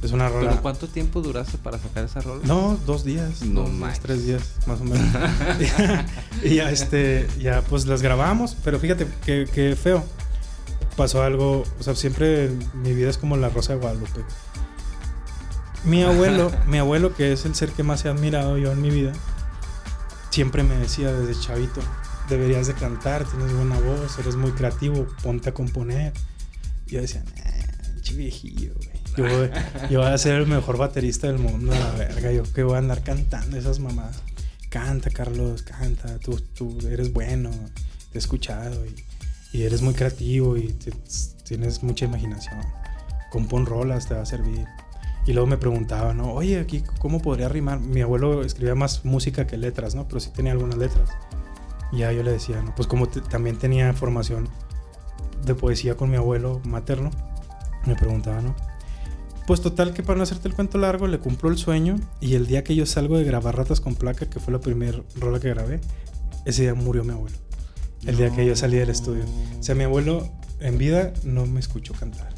[0.02, 0.50] Es una rola.
[0.52, 2.42] ¿Pero cuánto tiempo duraste para sacar esa rola?
[2.46, 3.42] No, dos días.
[3.42, 4.00] No dos, manches.
[4.00, 5.08] tres días, más o menos.
[6.44, 10.04] y ya, este, ya pues las grabamos, pero fíjate que, que feo.
[10.96, 14.22] Pasó algo, o sea, siempre mi vida es como la Rosa de Guadalupe.
[15.86, 18.90] Mi abuelo, mi abuelo, que es el ser que más he admirado yo en mi
[18.90, 19.14] vida,
[20.30, 21.82] siempre me decía desde chavito,
[22.30, 26.14] deberías de cantar, tienes buena voz, eres muy creativo, ponte a componer.
[26.88, 29.00] Y yo decía, nah, viejillo, güey.
[29.90, 32.32] Yo, voy- a ser el mejor baterista del mundo, la verga.
[32.32, 34.22] Yo que voy a andar cantando esas mamadas.
[34.70, 36.20] Canta, Carlos, canta.
[36.20, 37.50] Tú, tú eres bueno,
[38.12, 40.76] te he escuchado y, eres muy creativo y
[41.44, 42.62] tienes mucha imaginación.
[43.32, 44.66] Compón rolas, te va a servir.
[45.30, 46.34] Y luego me preguntaba, ¿no?
[46.34, 47.80] Oye, aquí, ¿cómo podría rimar?
[47.80, 50.08] Mi abuelo escribía más música que letras, ¿no?
[50.08, 51.12] Pero sí tenía algunas letras.
[51.92, 52.74] Y ya yo le decía, ¿no?
[52.74, 54.50] Pues como también tenía formación
[55.46, 57.12] de poesía con mi abuelo materno,
[57.86, 58.56] me preguntaba, ¿no?
[59.46, 62.48] Pues total que para no hacerte el cuento largo, le cumplo el sueño y el
[62.48, 65.50] día que yo salgo de grabar Ratas con Placa, que fue la primera rola que
[65.50, 65.80] grabé,
[66.46, 67.38] ese día murió mi abuelo.
[68.04, 69.26] El día que yo salí del estudio.
[69.60, 70.28] O sea, mi abuelo
[70.60, 72.30] en vida no me escuchó cantar.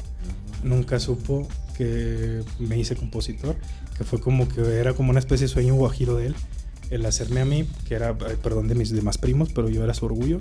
[0.62, 3.56] Nunca supo que me hice compositor,
[3.96, 6.34] que fue como que era como una especie de sueño guajiro de él,
[6.90, 10.04] el hacerme a mí, que era, perdón, de mis demás primos, pero yo era su
[10.04, 10.40] orgullo.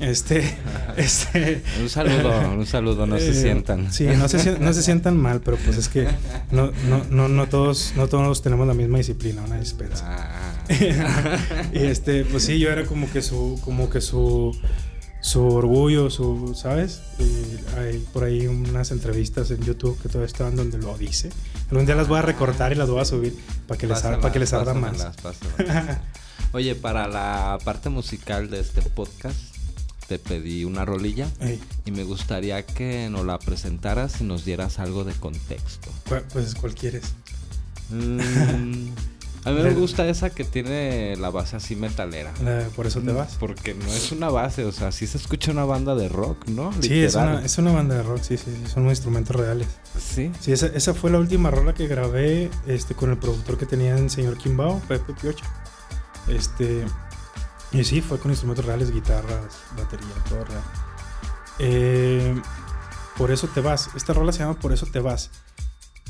[0.00, 0.42] Este,
[0.96, 3.92] este, Un saludo, un saludo, no se eh, sientan.
[3.92, 6.08] Sí, no se, no se sientan mal, pero pues es que
[6.50, 10.06] no, no, no, no, todos, no todos tenemos la misma disciplina, una dispensa.
[10.08, 10.56] Ah.
[11.72, 14.56] y este, pues sí, yo era como que su, como que su,
[15.20, 17.00] su orgullo, su, ¿sabes?
[17.18, 21.30] Y hay por ahí unas entrevistas en YouTube que todavía estaban donde lo dice.
[21.70, 24.20] Algún día las voy a recortar y las voy a subir para que les, ar-
[24.20, 25.98] Pásamelas, para que les arda más.
[26.52, 29.38] Oye, para la parte musical de este podcast,
[30.08, 34.80] te pedí una rolilla Ey, y me gustaría que nos la presentaras y nos dieras
[34.80, 35.88] algo de contexto.
[36.08, 37.04] ¿cuál- pues, ¿cuál quieres?
[37.90, 38.88] Mm,
[39.44, 42.32] a mí me gusta esa que tiene la base así metalera.
[42.44, 43.36] La- por eso te vas.
[43.40, 46.72] Porque no es una base, o sea, sí se escucha una banda de rock, ¿no?
[46.80, 49.68] Sí, es una, es una banda de rock, sí, sí, sí, son instrumentos reales.
[49.98, 50.30] Sí.
[50.40, 53.96] Sí, esa, esa fue la última rola que grabé este, con el productor que tenía
[53.96, 55.44] el señor Kimbao, Pepe Piocha.
[56.28, 56.84] Este,
[57.72, 60.62] y sí, fue con instrumentos reales, guitarras, batería, todo real.
[61.58, 62.40] Eh,
[63.16, 63.90] por eso te vas.
[63.94, 65.30] Esta rola se llama Por eso te vas.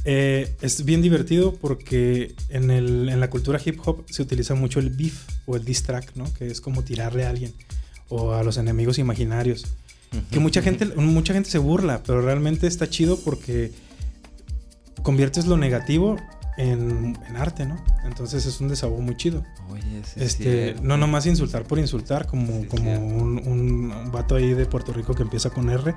[0.05, 4.81] Eh, es bien divertido porque en, el- en la cultura hip hop se utiliza mucho
[4.81, 6.25] el beef o el diss track, ¿no?
[6.35, 7.53] Que es como tirarle a alguien
[8.09, 9.67] o a los enemigos imaginarios
[10.33, 13.71] que mucha gente, mucha gente se burla, pero realmente está chido porque
[15.03, 16.17] conviertes lo negativo
[16.59, 17.83] en, en arte, ¿no?
[18.05, 19.45] Entonces es un desahogo muy chido.
[19.71, 24.53] Oye, sí Este, no nomás insultar por insultar, como, Sí, como un- un vato ahí
[24.53, 25.95] de Puerto Rico que empieza con R,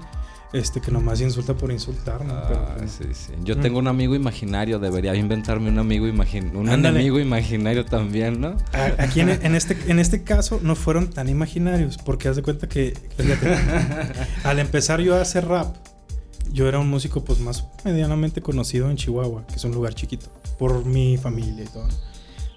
[0.53, 2.41] este que nomás insulta por insultar, ¿no?
[2.47, 3.31] Pero, Ah, sí, sí.
[3.43, 3.61] Yo Mm.
[3.61, 6.95] tengo un amigo imaginario, debería inventarme un amigo imaginario, un Ándale.
[6.99, 8.55] enemigo imaginario también, ¿no?
[8.99, 12.69] Aquí en, en este, en este caso no fueron tan imaginarios, porque haz de cuenta
[12.69, 13.55] que, fíjate,
[14.43, 15.75] al empezar yo a hacer rap,
[16.51, 20.27] yo era un músico pues más medianamente conocido en Chihuahua, que es un lugar chiquito,
[20.59, 21.87] por mi familia y todo.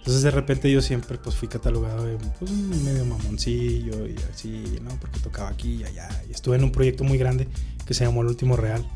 [0.06, 4.90] Entonces de repente yo siempre pues fui catalogado de pues, medio mamoncillo y así, ¿no?
[5.00, 6.08] Porque tocaba aquí y allá.
[6.28, 7.48] Y estuve en un proyecto muy grande
[7.84, 8.88] que se llamó El Último Real.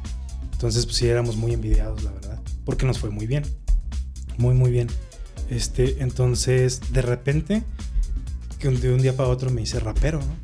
[0.52, 3.42] Entonces pues sí éramos muy envidiados, la verdad, porque nos fue muy bien.
[4.38, 4.86] Muy, muy bien.
[5.48, 7.64] Este, entonces, de repente,
[8.60, 10.36] que de un día para otro me hice rapero, ¿no?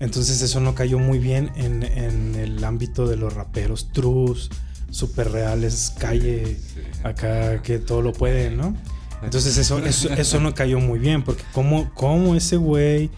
[0.00, 4.48] Entonces eso no cayó muy bien en, en el ámbito de los raperos trus,
[4.88, 6.56] super reales, calle,
[7.02, 8.74] acá que todo lo pueden, ¿no?
[9.22, 13.10] Entonces eso, eso, eso no cayó muy bien, porque como, como ese güey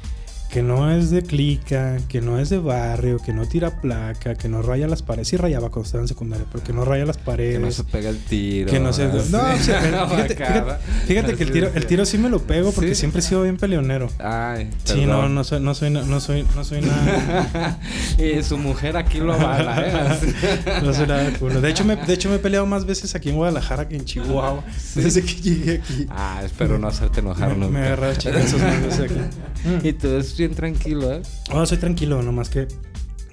[0.50, 4.48] que no es de clica, que no es de barrio, que no tira placa, que
[4.48, 5.28] no raya las paredes.
[5.28, 7.54] Sí rayaba cuando estaba en secundaria, pero que no raya las paredes.
[7.54, 8.68] Que no se pega el tiro.
[8.70, 9.06] Que no se.
[9.06, 10.74] No, o sea, fíjate, fíjate,
[11.06, 13.00] fíjate que el tiro, el tiro sí me lo pego porque ¿Sí?
[13.00, 14.08] siempre he sido bien peleonero.
[14.18, 15.34] Ay, Sí, no, perdón.
[15.36, 17.78] no soy, no soy, no soy, no soy nada.
[18.18, 20.80] y su mujer aquí lo avala, ¿eh?
[20.82, 21.60] No soy nada de culo.
[21.60, 24.04] De hecho, me, de hecho, me he peleado más veces aquí en Guadalajara que en
[24.04, 24.64] Chihuahua.
[24.96, 26.06] Desde que llegué aquí.
[26.10, 27.78] Ah, espero no hacerte enojar me, nunca.
[27.78, 29.88] me agarraba chingazos más veces aquí.
[29.88, 30.08] Y tú
[30.40, 31.22] bien tranquilo, ¿eh?
[31.52, 32.66] No, soy tranquilo, nomás que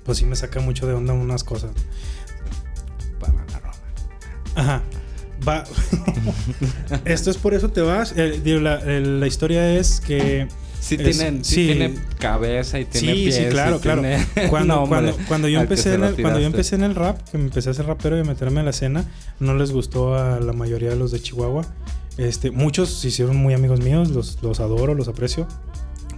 [0.04, 1.72] pues sí me saca mucho de onda unas cosas.
[3.20, 3.78] Para la ropa.
[4.56, 4.82] Ajá.
[5.48, 5.64] Va.
[7.06, 8.14] Esto es por eso te vas.
[8.16, 10.48] Eh, digo, la, el- la historia es que.
[10.80, 11.66] Sí, Es- tienen, sí, sí.
[11.68, 13.36] tiene cabeza y tiene Sí, pies.
[13.36, 14.02] sí, claro, claro.
[14.34, 17.20] tiene Cuando, nombre cuando, cuando yo empecé en el, cuando yo empecé en el rap,
[17.30, 19.04] que me empecé a ser rapero y a meterme a la escena,
[19.40, 21.66] no les gustó a la mayoría de los de Chihuahua.
[22.18, 25.48] Este, muchos se hicieron muy amigos míos, los, los adoro, los aprecio.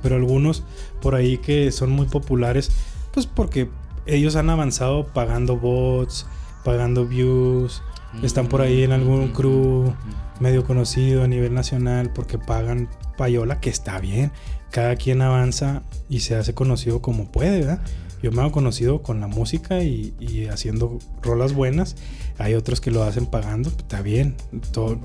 [0.02, 0.64] Pero algunos
[1.02, 2.72] por ahí que son muy populares,
[3.14, 3.70] pues porque
[4.06, 6.26] ellos han avanzado pagando bots,
[6.64, 7.82] pagando views,
[8.24, 9.94] están por ahí en algún crew
[10.40, 14.32] medio conocido a nivel nacional porque pagan payola, que está bien.
[14.72, 17.82] Cada quien avanza y se hace conocido como puede, ¿verdad?
[18.22, 21.96] Yo me hago conocido con la música y, y haciendo rolas buenas.
[22.38, 24.36] Hay otros que lo hacen pagando, está bien.
[24.72, 25.00] Todo-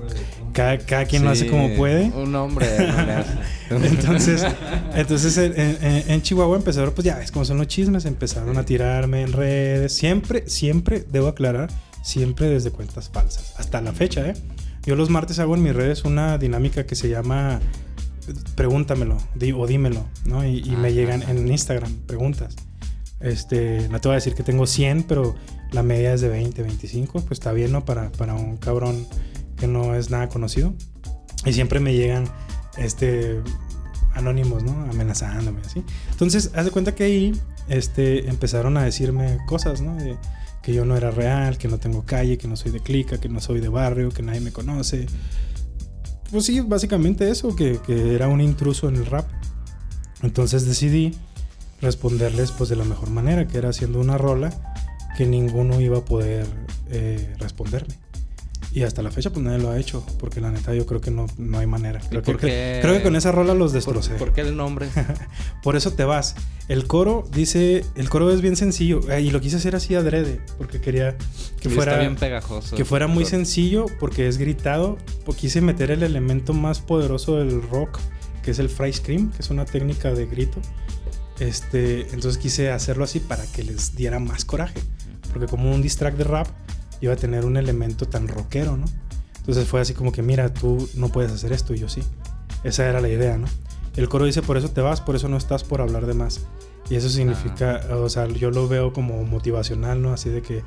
[0.53, 2.05] cada, cada quien lo hace como puede.
[2.11, 2.65] Un hombre
[3.69, 3.75] no.
[3.85, 4.43] Entonces,
[4.93, 8.63] entonces en, en- en Chihuahua empezaron, pues ya ves cómo son los chismes, empezaron a
[8.63, 9.93] tirarme en redes.
[9.93, 11.69] Siempre, siempre, debo aclarar,
[12.03, 13.53] siempre desde cuentas falsas.
[13.57, 14.33] Hasta la fecha, ¿eh?
[14.85, 17.59] Yo los martes hago en mis redes una dinámica que se llama
[18.55, 20.45] Pregúntamelo di- o dímelo, ¿no?
[20.45, 22.55] Y, y me llegan en Instagram preguntas.
[23.25, 25.35] Este, no te voy a decir que tengo 100, pero
[25.71, 27.21] la media es de 20, 25.
[27.21, 27.83] Pues está bien, ¿no?
[27.83, 29.07] Para, para un cabrón
[29.57, 30.75] que no es nada conocido.
[31.43, 32.25] Y siempre me llegan
[32.77, 33.41] este
[34.13, 34.71] anónimos, ¿no?
[34.91, 35.83] Amenazándome así.
[36.11, 39.95] Entonces, haz de cuenta que ahí este empezaron a decirme cosas, ¿no?
[39.95, 40.17] De
[40.61, 43.27] que yo no era real, que no tengo calle, que no soy de clica, que
[43.27, 45.07] no soy de barrio, que nadie me conoce.
[46.31, 49.27] Pues sí, básicamente eso, que, que era un intruso en el rap.
[50.21, 51.15] Entonces decidí
[51.81, 54.49] responderles pues de la mejor manera, que era haciendo una rola
[55.17, 56.45] que ninguno iba a poder
[56.89, 57.95] eh, responderme.
[58.75, 61.09] Y hasta la fecha pues nadie lo ha hecho, porque la neta yo creo que
[61.09, 62.01] no, no hay manera.
[62.09, 62.79] Creo que, qué?
[62.81, 64.15] creo que con esa rola los ¿Por, destrocé.
[64.15, 64.89] por qué el nombre?
[65.63, 66.35] Por eso te vas.
[66.67, 70.41] El coro dice, el coro es bien sencillo eh, y lo quise hacer así adrede,
[70.57, 71.15] porque quería
[71.61, 72.75] que fuera bien pegajoso.
[72.75, 74.97] que fuera muy sencillo porque es gritado.
[75.23, 77.99] Pues quise meter el elemento más poderoso del rock,
[78.43, 80.59] que es el fry scream, que es una técnica de grito.
[81.39, 84.81] Este, entonces quise hacerlo así para que les diera más coraje,
[85.33, 86.47] porque como un diss track de rap
[87.01, 88.85] iba a tener un elemento tan rockero, ¿no?
[89.37, 92.01] Entonces fue así como que, mira, tú no puedes hacer esto y yo sí.
[92.63, 93.47] Esa era la idea, ¿no?
[93.95, 96.41] El coro dice, por eso te vas, por eso no estás por hablar de más.
[96.89, 100.13] Y eso significa, o sea, yo lo veo como motivacional, ¿no?
[100.13, 100.63] Así de que,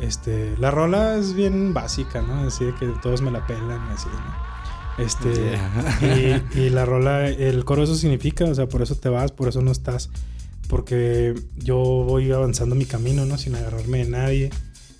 [0.00, 2.46] este, la rola es bien básica, ¿no?
[2.46, 4.53] Así de que todos me la pelan así, ¿no?
[4.98, 6.42] Este, Yeah.
[6.54, 9.48] y, y la rola, el coro eso significa, o sea, por eso te vas, por
[9.48, 10.10] eso no estás.
[10.68, 13.36] Porque yo voy avanzando mi camino, ¿no?
[13.38, 14.50] Sin agarrarme de nadie.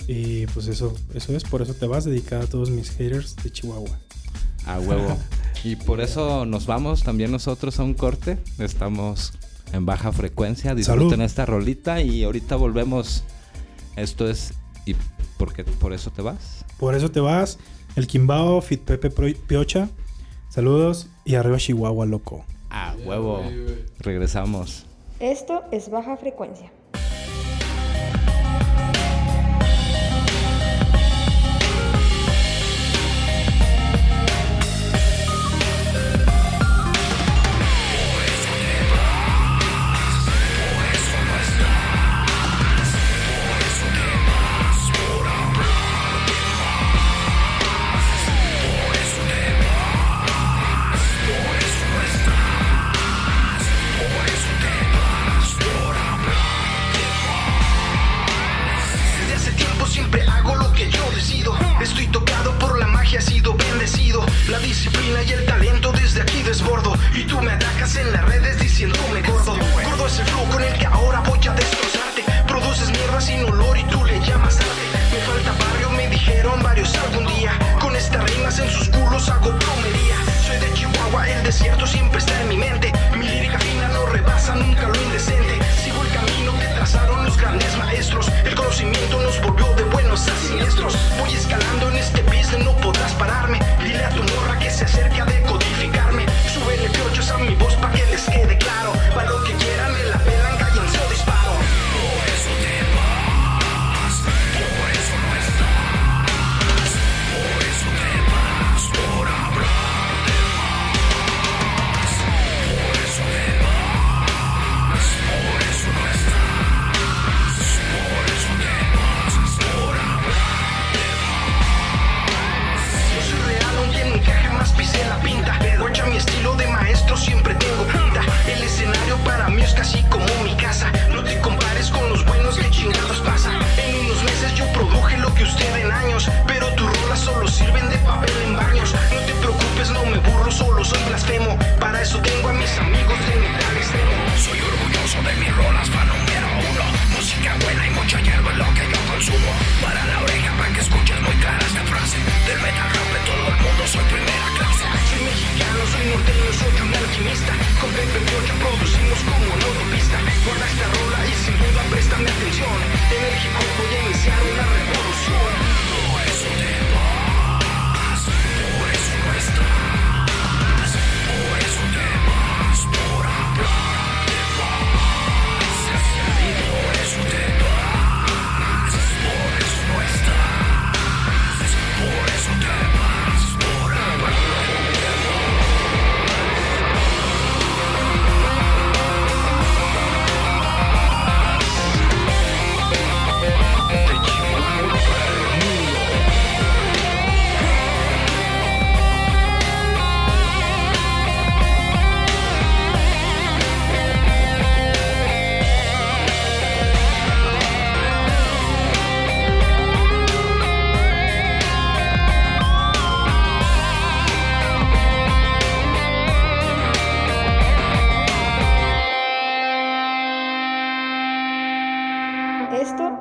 [0.07, 3.51] Y pues eso, eso es, por eso te vas, dedicada a todos mis haters de
[3.51, 3.99] Chihuahua.
[4.67, 5.17] A huevo.
[5.65, 8.37] Y por eso nos vamos también nosotros a un corte.
[8.59, 9.33] Estamos
[9.73, 10.75] en baja frecuencia.
[10.75, 11.23] Disfruten Salud.
[11.25, 13.25] esta rolita y ahorita volvemos.
[13.97, 14.53] Esto es.
[14.85, 14.95] ¿Y
[15.39, 16.67] por qué por eso te vas?
[16.77, 17.59] Por eso te vas,
[17.97, 19.89] el Quimbao, Fit Pepe Piocha.
[20.49, 22.45] Saludos y arriba Chihuahua, loco.
[22.71, 23.43] A huevo.
[23.99, 24.87] Regresamos.
[25.21, 26.71] Esto es baja frecuencia.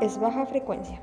[0.03, 0.99] Es Baja Frecuencia.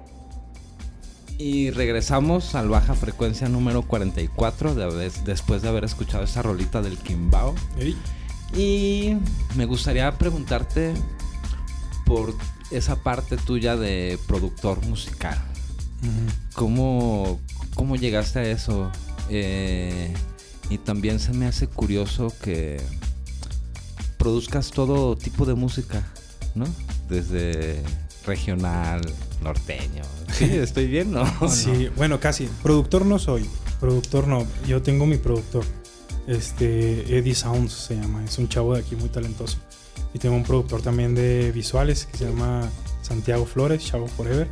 [1.38, 6.82] Y regresamos al baja frecuencia número 44 de haber- después de haber escuchado esa rolita
[6.82, 7.55] del Kimbao.
[8.55, 9.16] Y
[9.57, 10.92] me gustaría preguntarte
[12.05, 12.34] por
[12.70, 15.38] esa parte tuya de productor musical.
[16.55, 17.40] ¿Cómo,
[17.74, 18.90] cómo llegaste a eso?
[19.30, 20.12] Eh,
[20.68, 22.82] y también se me hace curioso que
[24.18, 26.05] produzcas todo tipo de música,
[26.55, 26.66] ¿no?
[27.09, 27.82] Desde
[28.27, 29.01] regional,
[29.43, 30.03] norteño.
[30.33, 31.23] Sí, estoy bien, ¿no?
[31.23, 31.49] ¿O no?
[31.49, 32.49] Sí, bueno, casi.
[32.62, 33.49] Productor no soy.
[33.81, 34.47] Productor no.
[34.66, 35.64] Yo tengo mi productor.
[36.27, 38.25] Este, Eddie Sounds se llama.
[38.25, 39.59] Es un chavo de aquí muy talentoso.
[40.12, 42.68] Y tengo un productor también de visuales que se llama
[43.03, 44.49] Santiago Flores, Chavo Forever.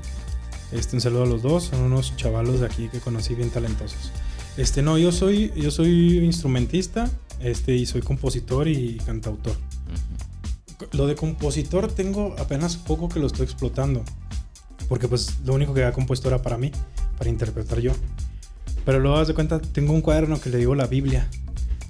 [0.72, 1.64] Este, un saludo a los dos.
[1.64, 4.12] Son unos chavalos de aquí que conocí bien talentosos.
[4.56, 7.10] Este, no, yo soy, yo soy instrumentista.
[7.40, 9.52] Este, y soy compositor y cantautor.
[9.52, 10.27] Ujú.
[10.92, 14.04] Lo de compositor tengo apenas poco que lo estoy explotando.
[14.88, 16.70] Porque pues lo único que había compuesto era para mí,
[17.16, 17.92] para interpretar yo.
[18.84, 21.28] Pero luego das de cuenta, tengo un cuaderno que le digo la Biblia,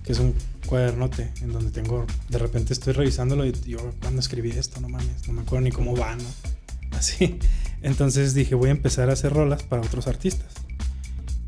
[0.04, 0.34] que es un
[0.66, 5.26] cuadernote en donde tengo, de repente estoy revisándolo y yo cuando escribí esto, no mames,
[5.26, 6.24] no me acuerdo ni cómo va, ¿no?
[6.96, 7.38] Así.
[7.82, 10.52] Entonces dije, voy a empezar a hacer rolas para otros artistas.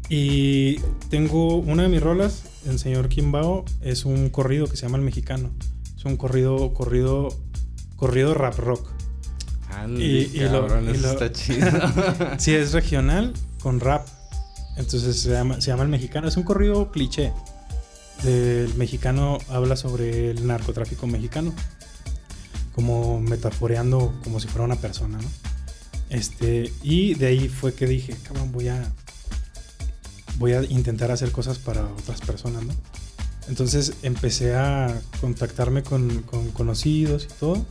[0.09, 0.79] Y
[1.09, 5.05] tengo una de mis rolas, el señor Kimbao, es un corrido que se llama El
[5.05, 5.51] Mexicano.
[6.01, 7.29] Es un corrido, corrido,
[7.97, 8.89] corrido rap rock.
[9.71, 11.69] Ándale, Y- y lo- cabrón, y lo- está chido.
[12.39, 14.09] Sí, es regional con rap.
[14.79, 16.27] Entonces se llama, se llama El Mexicano.
[16.27, 17.35] Es un corrido cliché.
[18.25, 21.53] El mexicano habla sobre el narcotráfico mexicano.
[22.75, 25.29] Como metaforeando como si fuera una persona, ¿no?
[26.09, 28.91] Este, y de ahí fue que dije, cabrón, voy a,
[30.39, 32.73] voy a intentar hacer cosas para otras personas, ¿no?
[33.51, 37.67] Entonces empecé a contactarme con, con conocidos y todo.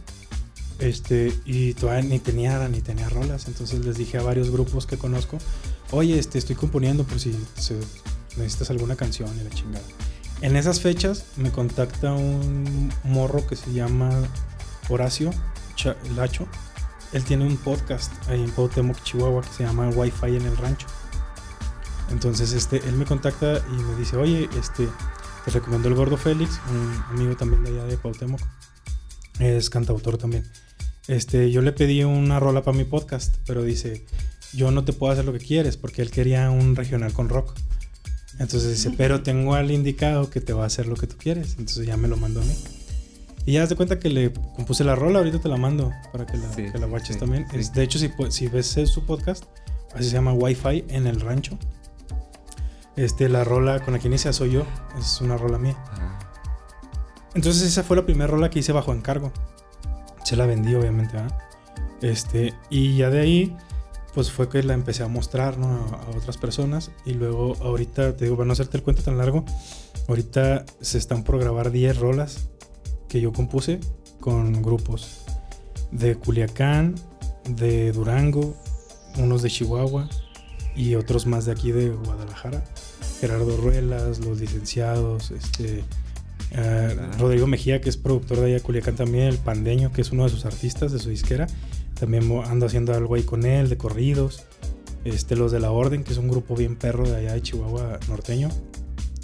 [0.78, 3.48] Este, y todavía ni tenía, ni tenía rolas.
[3.48, 5.38] Entonces les dije a varios grupos que conozco,
[5.92, 7.80] oye, este, estoy componiendo por si se-
[8.38, 9.84] necesitas alguna canción y la chingada.
[10.42, 14.10] En esas fechas me contacta un morro que se llama
[14.90, 15.32] Horacio
[15.76, 16.46] Cha- Lacho.
[17.12, 20.88] Él tiene un podcast ahí en Cuauhtémoc, Chihuahua, que se llama Wi-Fi en el rancho.
[22.12, 24.88] Entonces, este, él me contacta y me dice, oye, este,
[25.50, 28.40] te recomiendo el Gordo Félix, un amigo también de allá de Cuauhtémoc.
[29.40, 30.44] Es cantautor también.
[31.08, 34.06] Este, yo le pedí una rola para mi podcast, pero dice,
[34.54, 37.56] yo no te puedo hacer lo que quieres, porque él quería un regional con rock.
[38.40, 41.52] Entonces dice, pero tengo al indicado que te va a hacer lo que tú quieres.
[41.58, 42.54] Entonces ya me lo mandó a mí.
[43.46, 46.26] Y ya das de cuenta que le compuse la rola, ahorita te la mando para
[46.26, 47.46] que la, Sí, que la watches sí, también.
[47.50, 47.58] sí.
[47.58, 49.46] Es- de hecho, si, si ves su podcast,
[49.96, 51.58] así se llama Wi-Fi en el rancho.
[52.96, 54.64] Este, la rola con la que inicia soy yo,
[54.98, 55.78] es una rola mía.
[57.34, 59.32] Entonces esa fue la primera rola que hice bajo encargo.
[60.24, 61.18] Se la vendí, obviamente.
[62.02, 63.58] Este, y ya de ahí,
[64.14, 65.68] pues fue que la empecé a mostrar, ¿no?
[65.68, 66.92] A, a otras personas.
[67.06, 69.46] Y luego, ahorita, te digo, para no hacerte el cuento tan largo,
[70.08, 72.50] ahorita se están por grabar 10 rolas
[73.08, 73.80] que yo compuse
[74.20, 75.26] con grupos
[75.92, 76.96] de Culiacán,
[77.48, 78.56] de Durango,
[79.18, 80.08] unos de Chihuahua
[80.76, 82.64] y otros más de aquí de Guadalajara.
[83.20, 85.84] Gerardo Ruelas, los licenciados, este,
[86.52, 86.98] eh.
[87.20, 90.24] Rodrigo Mejía, que es productor de allá de Culiacán también, el Pandeño, que es uno
[90.24, 91.48] de sus artistas de su disquera.
[92.00, 94.44] También ando haciendo algo ahí con él, de corridos.
[95.06, 98.00] Este, los de La Orden, que es un grupo bien perro de allá de Chihuahua
[98.08, 98.50] norteño.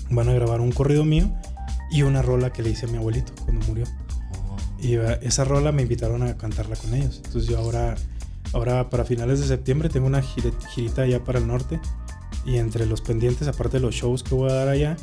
[0.09, 1.31] Van a grabar un corrido mío
[1.91, 3.85] y una rola que le hice a mi abuelito cuando murió.
[4.49, 4.57] Oh.
[4.81, 7.21] Y esa rola me invitaron a cantarla con ellos.
[7.25, 7.95] Entonces yo ahora,
[8.53, 11.79] ahora para finales de septiembre tengo una girita allá para el norte.
[12.45, 14.97] Y entre los pendientes, aparte de los shows que voy a dar allá,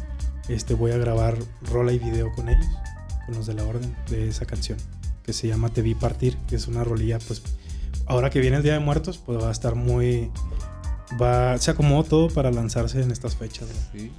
[0.49, 2.67] este, voy a grabar rola y video con ellos,
[3.27, 4.79] con los de la orden de esa canción,
[5.25, 7.43] que se llama Te vi partir, que es una rolilla, pues
[8.07, 10.31] ahora que viene el Día de Muertos, pues va a estar muy...
[11.21, 13.69] Va, se acomodó todo para lanzarse en estas fechas.
[13.69, 13.99] ¿no?
[14.01, 14.11] Sí.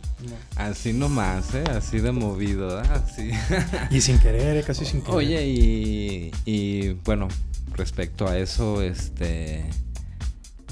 [0.56, 1.64] Así nomás, ¿eh?
[1.72, 3.04] Así de movido, ¿verdad?
[3.04, 3.32] Así.
[3.90, 5.16] Y sin querer, eh, casi sin querer.
[5.16, 7.30] Oye, y, y bueno,
[7.74, 9.66] respecto a eso, este...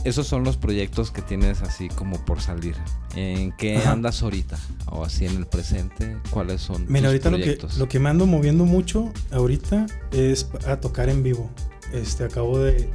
[0.04, 2.76] Esos son los proyectos que tienes así como por salir.
[3.16, 3.92] ¿En qué Ajá.
[3.92, 4.58] andas ahorita?
[4.88, 7.78] O así en el presente, ¿cuáles son Mira, tus ahorita lo que, proyectos?
[7.78, 11.50] lo que me ando moviendo mucho ahorita es a tocar en vivo.
[11.94, 12.90] Este, acabo de,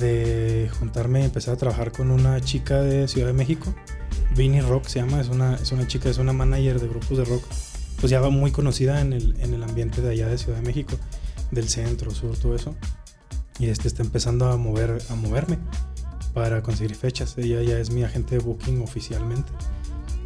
[0.00, 3.72] de juntarme y empezar a trabajar con una chica de Ciudad de México.
[4.34, 7.24] Vinny Rock se llama, es una, es una chica, es una manager de grupos de
[7.24, 7.44] rock.
[8.00, 10.66] Pues ya va muy conocida en el, en el ambiente de allá de Ciudad de
[10.66, 10.96] México,
[11.52, 12.74] del centro, sur, todo eso.
[13.60, 15.58] Y este está empezando a mover, a moverme
[16.36, 17.38] para conseguir fechas.
[17.38, 19.50] Ella ya es mi agente de booking oficialmente.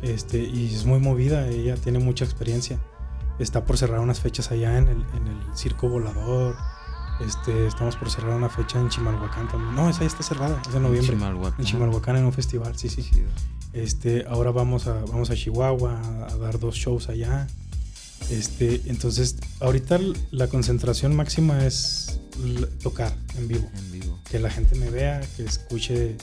[0.03, 2.81] Este, y es muy movida, ella tiene mucha experiencia.
[3.39, 6.57] Está por cerrar unas fechas allá en el, en el Circo Volador,
[7.21, 9.75] Este, estamos por cerrar una fecha en Chimalhuacán también.
[9.77, 11.15] No, esa ya está cerrada, es de noviembre.
[11.15, 11.61] Chimalhuacán.
[11.61, 13.09] En Chimalhuacán en un festival, sí, sí.
[13.73, 17.47] Este, ahora vamos a, vamos a Chihuahua a, a dar dos shows allá.
[18.31, 20.01] Este, entonces, ahorita
[20.31, 22.21] la concentración máxima es
[22.83, 23.71] tocar en vivo.
[23.77, 24.10] En vivo.
[24.31, 26.17] Que la gente me vea, que escuche,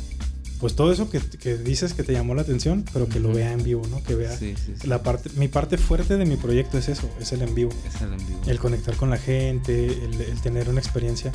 [0.60, 3.52] pues todo eso que, que dices que te llamó la atención, pero que lo vea
[3.52, 4.02] en vivo, ¿no?
[4.04, 4.88] Que vea Sí, sí, sí.
[4.88, 7.72] la parte, mi parte fuerte de mi proyecto es eso, es el en vivo.
[7.88, 8.42] Es el en vivo.
[8.48, 11.32] El conectar con la gente, el, el tener una experiencia.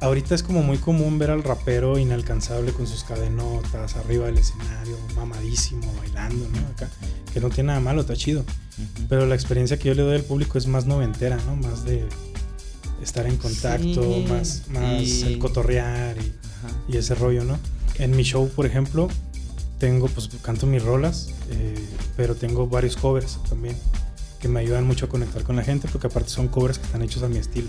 [0.00, 4.98] Ahorita es como muy común ver al rapero inalcanzable con sus cadenotas, arriba del escenario,
[5.14, 6.58] mamadísimo, bailando, ¿no?
[6.74, 6.88] Acá,
[7.32, 8.44] que no tiene nada malo, está chido.
[9.08, 11.54] Pero la experiencia que yo le doy al público es más noventera, ¿no?
[11.54, 12.08] Más de
[13.02, 17.58] estar en contacto, Sí, más, más y- el cotorrear y, y ese rollo, ¿no?
[17.98, 19.08] En mi show, por ejemplo,
[19.78, 21.74] tengo, pues canto mis rolas, eh,
[22.16, 23.76] pero tengo varios covers también
[24.40, 27.02] que me ayudan mucho a conectar con la gente, porque aparte son covers que están
[27.02, 27.68] hechos a mi estilo.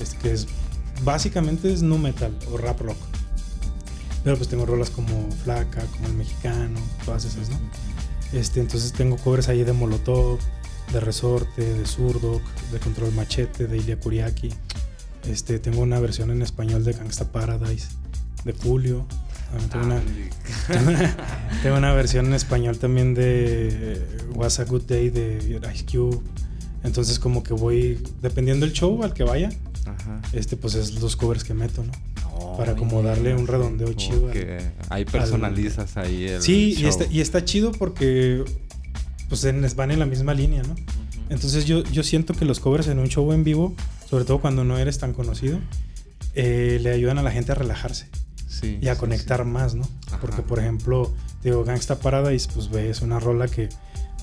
[0.00, 0.46] Este que es,
[1.04, 2.96] básicamente es nu metal o rap rock.
[4.24, 7.58] Pero pues tengo rolas como Flaca, como El Mexicano, todas esas, ¿no?
[8.32, 10.38] Este, entonces tengo covers ahí de Molotov,
[10.92, 14.50] de Resorte, de Zurdok, de Control Machete, de Ilia Kuriaki.
[15.28, 17.88] Este, tengo una versión en español de Gangsta Paradise,
[18.44, 19.06] de Julio.
[19.52, 20.00] Ah, tengo, una,
[20.68, 21.16] tengo, una,
[21.62, 26.20] tengo una versión en español también de eh, Was a Good Day de Ice Cube.
[26.84, 29.48] Entonces como que voy, dependiendo del show al que vaya,
[29.84, 30.20] Ajá.
[30.32, 31.92] este pues es los covers que meto, ¿no?
[32.38, 34.58] No, Para como darle un redondeo chido al- que
[34.90, 36.88] ahí personalizas ahí el Sí, y show.
[36.88, 38.44] está, y está chido porque
[39.28, 40.74] pues en- van en la misma línea, ¿no?
[41.30, 43.74] Entonces yo, yo siento que los covers en un show en vivo,
[44.08, 45.58] sobre todo cuando no eres tan conocido,
[46.34, 48.08] eh, le ayudan a la gente a relajarse
[48.46, 49.48] Sí, y a sí, conectar sí.
[49.48, 49.86] más, ¿no?
[50.06, 50.18] Ajá.
[50.20, 51.12] Porque, por ejemplo,
[51.44, 53.68] digo, Gangsta Paradise, pues ves una rola que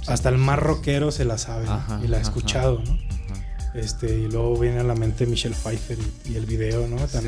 [0.07, 1.67] hasta el más rockero se la sabe y
[2.07, 2.21] la ha ajá.
[2.21, 2.97] escuchado, ¿no?
[3.75, 6.95] Este, y luego viene a la mente Michelle Pfeiffer y, y el video, ¿no?
[6.95, 7.21] Acá.
[7.21, 7.27] Sí,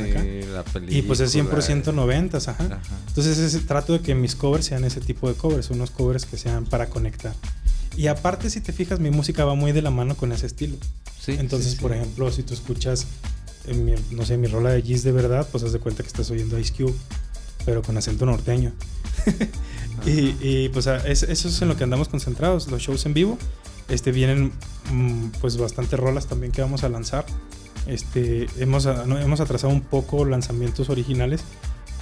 [0.54, 0.98] la película.
[0.98, 2.52] Y pues es 100% 90, ajá.
[2.52, 2.80] Ajá.
[3.10, 6.38] Entonces ese, trato de que mis covers sean ese tipo de covers, unos covers que
[6.38, 7.34] sean para conectar.
[7.98, 10.78] Y aparte, si te fijas, mi música va muy de la mano con ese estilo.
[11.20, 11.82] Sí, Entonces, sí, sí.
[11.82, 13.06] por ejemplo, si tú escuchas,
[13.66, 16.08] en mi- no sé, mi rola de Giz de verdad, pues haz de cuenta que
[16.08, 16.94] estás oyendo Ice Cube,
[17.66, 18.72] pero con acento norteño.
[20.06, 23.14] y, y, pues a- es- eso es en lo que andamos concentrados, los shows en
[23.14, 23.38] vivo.
[23.90, 24.52] Este, vienen
[24.92, 27.26] mm, pues bastante rolas también que vamos a lanzar.
[27.88, 31.42] Este, hemos, a- no, hemos atrasado un poco lanzamientos originales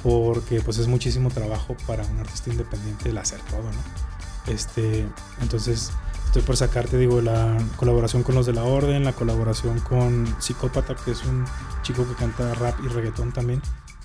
[0.03, 4.04] porque pues es muchísimo trabajo para un artista independiente el hacer todo, ¿no?
[4.47, 5.05] Este,
[5.41, 5.91] entonces
[6.25, 10.95] estoy por sacarte, digo, la colaboración con los de la Orden, la colaboración con Psicópata,
[10.95, 11.45] que es un
[11.81, 13.61] chico que canta rap y reggaetón también,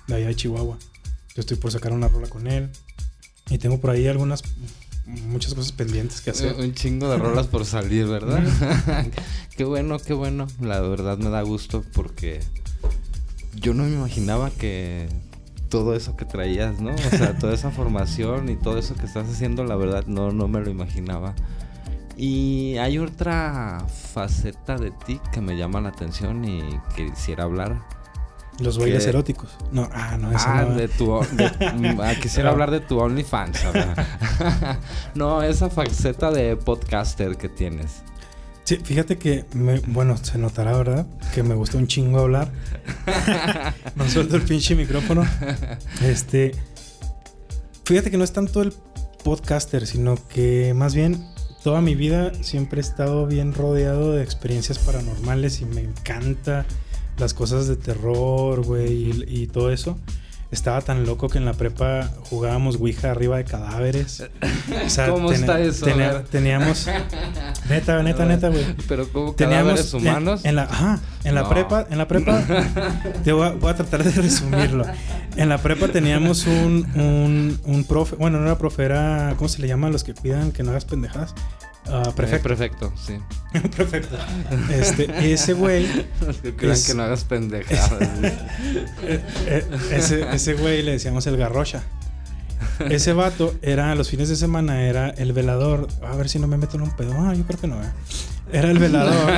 [0.07, 0.77] de allá de Chihuahua.
[1.35, 2.69] Yo estoy por sacar una rola con él.
[3.49, 4.43] Y tengo por ahí algunas,
[5.05, 6.55] muchas cosas pendientes que hacer.
[6.55, 8.41] Un un chingo de rolas por salir, ¿verdad?
[9.57, 10.47] qué bueno, qué bueno.
[10.61, 12.39] La verdad me da gusto porque
[13.55, 15.09] yo no me imaginaba que
[15.71, 16.91] todo eso que traías, ¿no?
[16.93, 20.47] O sea, toda esa formación y todo eso que estás haciendo, la verdad no, no
[20.47, 21.33] me lo imaginaba.
[22.17, 26.61] Y hay otra faceta de ti que me llama la atención y
[26.95, 27.81] quisiera hablar.
[28.59, 29.49] Los bailes que- eróticos.
[29.71, 30.75] No, ah, no, eso Ah, no.
[30.75, 31.19] de tu.
[31.31, 33.59] de- ah, quisiera hablar de tu OnlyFans.
[35.15, 38.03] no, esa faceta de podcaster que tienes.
[38.71, 41.05] Sí, fíjate que, me- bueno, se notará, ¿verdad?
[41.35, 42.49] Que me gusta un chingo hablar.
[43.97, 45.25] no suelto el pinche micrófono.
[46.01, 46.53] Este.
[47.83, 48.71] Fíjate que no es tanto el
[49.25, 51.21] podcaster, sino que más bien
[51.65, 56.65] toda mi vida siempre he estado bien rodeado de experiencias paranormales y me encanta
[57.17, 59.99] las cosas de terror, güey, y, y todo eso.
[60.51, 64.21] Estaba tan loco que en la prepa jugábamos Ouija arriba de cadáveres.
[64.85, 65.85] O sea, ¿Cómo está eso?
[66.29, 66.87] teníamos.
[67.69, 68.65] Neta, neta, neta, güey.
[68.87, 70.41] Pero como Teníamos humanos.
[70.43, 71.49] En, en la, ajá, en la No.
[71.49, 72.43] prepa, en la prepa,
[73.23, 74.83] te voy a, voy a tratar de resumirlo.
[75.37, 79.61] En la prepa teníamos un, un, un profe, bueno, no era profe, era, ¿cómo se
[79.61, 81.33] le llama a los que cuidan que no hagas pendejadas?
[81.87, 82.43] Ah, Eh, prefecto.
[82.47, 83.17] Prefecto, sí.
[83.75, 84.15] Perfecto.
[84.71, 85.87] Este, ese güey,
[86.57, 88.01] crean Es- que no hagas pendejadas.
[88.21, 88.37] eh,
[89.47, 91.83] eh, ese, ese güey le decíamos el garrocha.
[92.89, 95.87] Ese vato era, los fines de semana, era el velador.
[96.07, 97.13] A ver si no me meto en un pedo.
[97.17, 97.87] Ah, yo creo que no, eh.
[98.53, 99.31] Era el velador.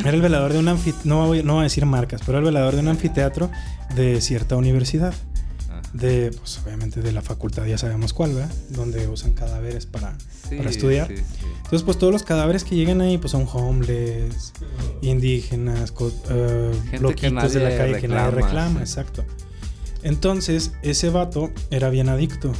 [0.00, 1.08] Era el velador de un anfiteatro.
[1.08, 3.50] No no voy a decir marcas, pero era el velador de un anfiteatro
[3.94, 5.14] de cierta universidad.
[5.96, 8.54] De, pues obviamente de la facultad, ya sabemos cuál, ¿verdad?
[8.70, 10.16] Donde usan cadáveres para,
[10.48, 11.08] sí, para estudiar.
[11.08, 11.46] sí, sí.
[11.56, 14.52] Entonces, pues todos los cadáveres que llegan ahí, pues son homeless,
[15.00, 19.24] indígenas, Gente loquitos de la calle que nadie reclama, exacto.
[20.02, 22.52] Entonces, ese vato era bien adicto.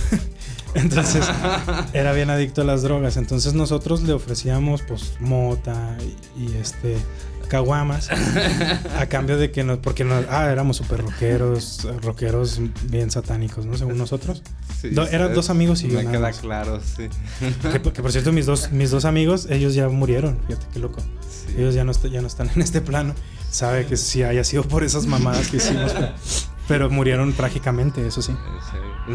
[0.74, 1.24] Entonces,
[1.92, 3.16] era bien adicto a las drogas.
[3.16, 5.96] Entonces, nosotros le ofrecíamos, pues, mota
[6.36, 6.96] y, y este.
[7.54, 8.08] Caguamas
[8.98, 13.76] a cambio de que nos, porque nos, ah, éramos súper rockeros, rockeros bien satánicos, ¿no?
[13.76, 14.42] Según nosotros.
[14.80, 17.08] Sí, Do- eran dos amigos y yo Me queda claro, sí.
[17.70, 20.78] Que, por- que por cierto, mis dos, mis dos amigos, ellos ya murieron, fíjate qué
[20.80, 21.00] loco.
[21.00, 21.54] Sí.
[21.58, 23.14] Ellos ya no, ya no están en este plano.
[23.50, 25.94] Sabe que sí haya sido por esas mamadas que hicimos,
[26.68, 28.32] pero, murieron trágicamente, eso sí.
[28.70, 29.12] Sí.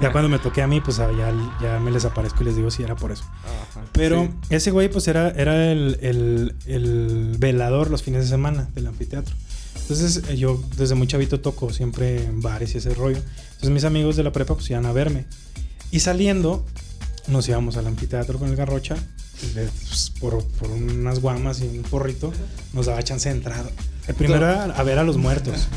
[0.00, 2.56] Ya cuando me toqué a mí, pues ah, ya, ya me les aparezco y les
[2.56, 3.24] digo si era por eso.
[3.44, 4.30] Ajá, Pero sí.
[4.54, 9.34] ese güey, pues era, era el, el- el velador los fines de semana del anfiteatro.
[9.80, 13.16] Entonces, eh, yo desde muy chavito toco siempre en bares y ese rollo.
[13.18, 15.26] Entonces, mis amigos de la prepa, pues iban a verme.
[15.90, 16.64] Y saliendo,
[17.26, 18.96] nos íbamos al anfiteatro con el garrocha.
[19.54, 22.32] Pues, por, por unas guamas y un porrito,
[22.72, 23.64] nos daba chance de entrar.
[24.06, 25.68] El primero era a ver a los muertos.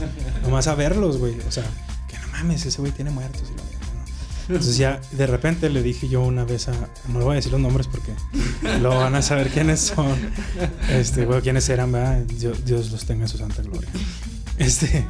[0.43, 1.35] Nomás a verlos, güey.
[1.47, 1.63] O sea,
[2.09, 3.43] que no mames, ese güey tiene muertos.
[4.47, 6.71] Entonces ya de repente le dije yo una vez a...
[7.07, 8.13] No le voy a decir los nombres porque
[8.79, 10.15] lo van a saber quiénes son.
[10.89, 12.19] Este, bueno, quiénes eran, ¿verdad?
[12.39, 13.89] Dios, Dios los tenga en su santa gloria.
[14.57, 15.07] Este...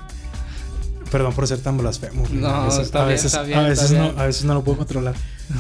[1.12, 2.28] Perdón por ser tan blasfemo.
[2.32, 4.44] No, a veces, está a bien, veces, está bien, a veces está no, a veces
[4.44, 5.16] no lo puedo controlar.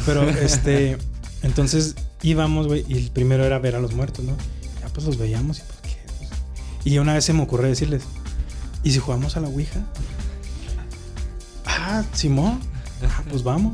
[0.05, 0.97] Pero este...
[1.43, 4.35] Entonces íbamos, güey, y el primero era ver a los muertos, ¿no?
[4.81, 5.97] Ya pues los veíamos y pues qué.
[6.17, 6.29] Pues,
[6.85, 8.03] Y una vez se me ocurre decirles,
[8.83, 9.81] ¿y si jugamos a la Ouija?
[11.65, 12.59] Ah, Simón.
[13.03, 13.73] Ah, pues vamos.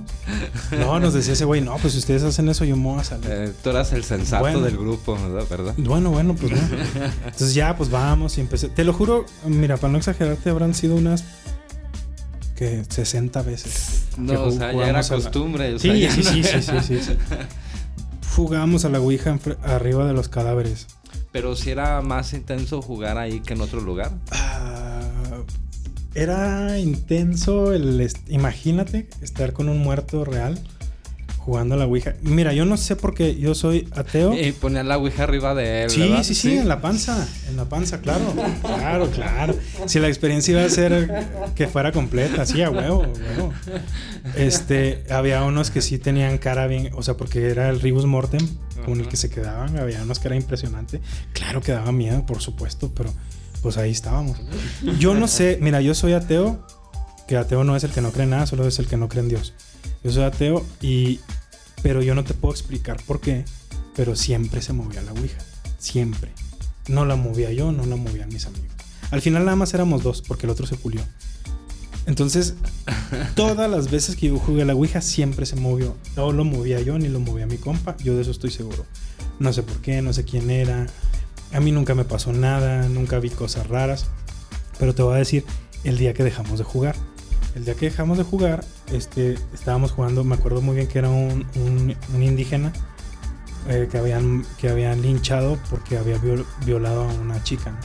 [0.72, 3.04] No, nos decía ese güey, no, pues si ustedes hacen eso, yo me voy a
[3.04, 3.28] salir.
[3.30, 4.62] Eh, tú eras el sensato Bueno.
[4.62, 5.46] del grupo, ¿verdad?
[5.50, 5.74] ¿verdad?
[5.78, 6.58] Bueno, bueno, pues no.
[7.26, 8.68] Entonces ya, pues vamos y empecé.
[8.70, 11.24] Te lo juro, mira, para no exagerarte, habrán sido unas
[12.56, 14.04] que 60 veces.
[14.16, 15.78] que No, o sea, ya era costumbre.
[15.80, 17.00] Sí, sí, no sí, era- sí, sí,
[18.36, 20.88] Jugamos a la Ouija arriba de los cadáveres.
[21.32, 24.12] Pero si era más intenso jugar ahí que en otro lugar.
[24.32, 25.02] Ah,
[26.14, 28.10] era intenso el...
[28.28, 30.60] Imagínate estar con un muerto real
[31.46, 32.14] jugando a la Ouija.
[32.22, 34.34] Mira, yo no sé por qué yo soy ateo.
[34.34, 35.90] Y ponían la ouija arriba de él.
[35.90, 36.24] Sí, ¿verdad?
[36.24, 39.56] sí, sí, en la panza, en la panza, claro, claro, claro.
[39.88, 41.26] Si la experiencia iba a ser
[41.56, 43.54] que fuera completa, sí, a huevo, huevo.
[44.36, 48.48] Este, había unos que sí tenían cara bien, o sea, porque era el Ribus Mortem
[48.86, 51.02] con el que se quedaban, había unos que era impresionante.
[51.34, 53.12] Claro que daba miedo, por supuesto, pero
[53.64, 54.40] pues ahí estábamos.
[55.00, 56.66] Yo no sé, mira, yo soy ateo,
[57.28, 59.10] que ateo no es el que no cree en nada, solo es el que no
[59.10, 59.54] cree en Dios.
[60.04, 61.20] Yo soy ateo y
[61.82, 63.46] pero yo no te puedo explicar por qué,
[63.96, 65.40] pero siempre se movía la Ouija,
[65.80, 66.32] siempre.
[66.88, 68.72] No la movía yo, no la movían mis amigos.
[69.12, 71.02] Al final nada más éramos dos, porque el otro se pulió.
[72.06, 72.56] Entonces,
[73.36, 75.96] todas las veces que yo jugué a la Ouija siempre se movió.
[76.16, 78.86] No lo movía yo ni lo movía mi compa, yo de eso estoy seguro.
[79.40, 80.88] No sé por qué, no sé quién era.
[81.52, 84.06] A mí nunca me pasó nada, nunca vi cosas raras.
[84.80, 85.46] Pero te voy a decir
[85.84, 86.96] el día que dejamos de jugar.
[87.56, 91.10] El día que dejamos de jugar, este, estábamos jugando, me acuerdo muy bien que era
[91.10, 92.72] un, un- un indígena
[93.68, 97.72] eh, que, habían, que habían linchado porque había viol- violado a una chica.
[97.72, 97.78] ¿no?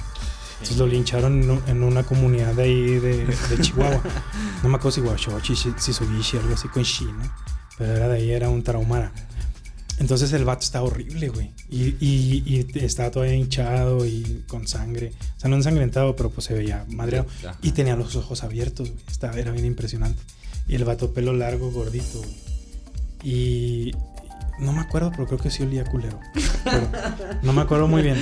[0.53, 4.01] Entonces lo lincharon en, un- en una comunidad de ahí de, de Chihuahua.
[4.63, 7.23] No me acuerdo si Huachochi, si, si algo así con Shi, ¿no?
[7.77, 9.13] Pero era de ahí, era un tarahumara.
[9.99, 11.53] Entonces el vato estaba horrible, güey.
[11.71, 15.13] Y, y, y estaba todavía hinchado y con sangre.
[15.37, 17.27] O sea, no ensangrentado, pero pues se veía madreado.
[17.41, 17.59] Ajá.
[17.63, 19.03] Y tenía los ojos abiertos, güey.
[19.09, 20.23] Estaba, era bien impresionante.
[20.69, 22.37] Y el vato pelo largo, gordito, güey.
[23.23, 23.93] Y
[24.59, 26.21] no me acuerdo, pero creo que sí olía culero.
[26.65, 26.89] Pero
[27.43, 28.19] no me acuerdo muy bien.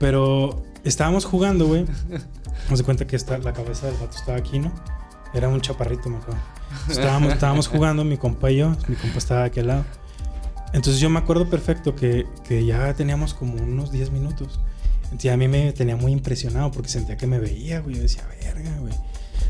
[0.00, 1.86] Pero estábamos jugando, güey.
[2.68, 4.72] Nos de cuenta que esta, la cabeza del vato estaba aquí, ¿no?
[5.34, 6.40] Era un chaparrito, me acuerdo.
[6.88, 8.76] Estábamos, estábamos jugando, mi compa y yo.
[8.88, 9.84] Mi compa estaba de aquel lado.
[10.74, 14.58] Entonces yo me acuerdo perfecto que, que ya teníamos como unos 10 minutos.
[15.04, 17.94] Entonces a mí me tenía muy impresionado porque sentía que me veía, güey.
[17.94, 18.92] Yo decía, verga, güey.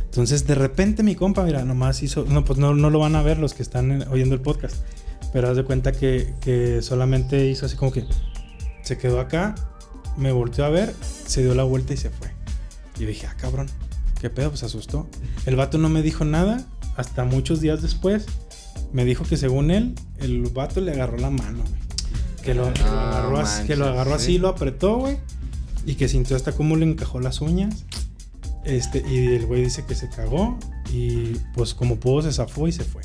[0.04, 2.26] Entonces de repente mi compa, mira, nomás hizo...
[2.26, 4.76] No, pues no, no lo van a ver los que están eh, oyendo el podcast.
[5.32, 8.04] Pero haz de cuenta que, que solamente hizo así como que...
[8.82, 9.54] Se quedó acá,
[10.18, 12.28] me volteó a ver, se dio la vuelta y se fue.
[12.98, 13.66] Y dije, ah, cabrón,
[14.20, 14.50] ¿qué pedo?
[14.50, 15.08] Pues asustó.
[15.46, 16.66] El vato no me dijo nada
[16.96, 18.26] hasta muchos días después.
[18.94, 21.82] Me dijo que según él, el vato le agarró la mano, güey.
[22.42, 24.38] Que lo, Ah, agarró, así, que lo manches, agarró así, sí.
[24.38, 25.18] lo apretó, güey.
[25.84, 27.84] Y que sintió hasta cómo le encajó las uñas.
[28.64, 30.58] Este, y el güey dice que se cagó.
[30.92, 33.02] Y pues como pudo se zafó y se fue.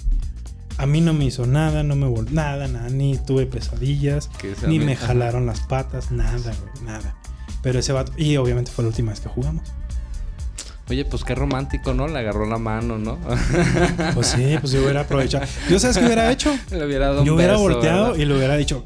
[0.78, 4.30] A mí no me hizo nada, no me volvió nada, nada, ni tuve pesadillas,
[4.66, 7.18] ni me jalaron las patas, nada, güey, nada.
[7.62, 9.64] Pero ese vato, y obviamente fue la última vez que jugamos.
[10.90, 12.08] Oye, pues qué romántico, ¿no?
[12.08, 13.18] Le agarró la mano, ¿no?
[14.16, 15.46] Pues sí, pues yo hubiera aprovechado.
[15.70, 16.52] ¿Yo sabes qué hubiera hecho?
[16.72, 18.18] Le hubiera dado un Yo hubiera beso, volteado ¿verdad?
[18.20, 18.84] y le hubiera dicho,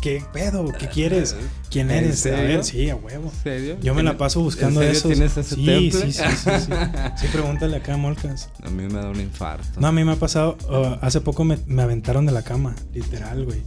[0.00, 0.70] ¿qué pedo?
[0.78, 1.34] ¿Qué quieres?
[1.68, 2.20] ¿Quién ¿En eres?
[2.20, 2.44] A serio?
[2.48, 3.32] ver, sí, a huevo.
[3.34, 3.76] ¿En serio?
[3.82, 5.10] Yo me la ¿Tienes- paso buscando ¿En serio esos.
[5.12, 6.72] tienes ese sí, sí, sí, sí, sí.
[7.16, 8.50] Sí, pregúntale acá a Molcas.
[8.62, 9.80] A mí me da un infarto.
[9.80, 12.76] No, a mí me ha pasado, uh, hace poco me, me aventaron de la cama,
[12.94, 13.62] literal, güey.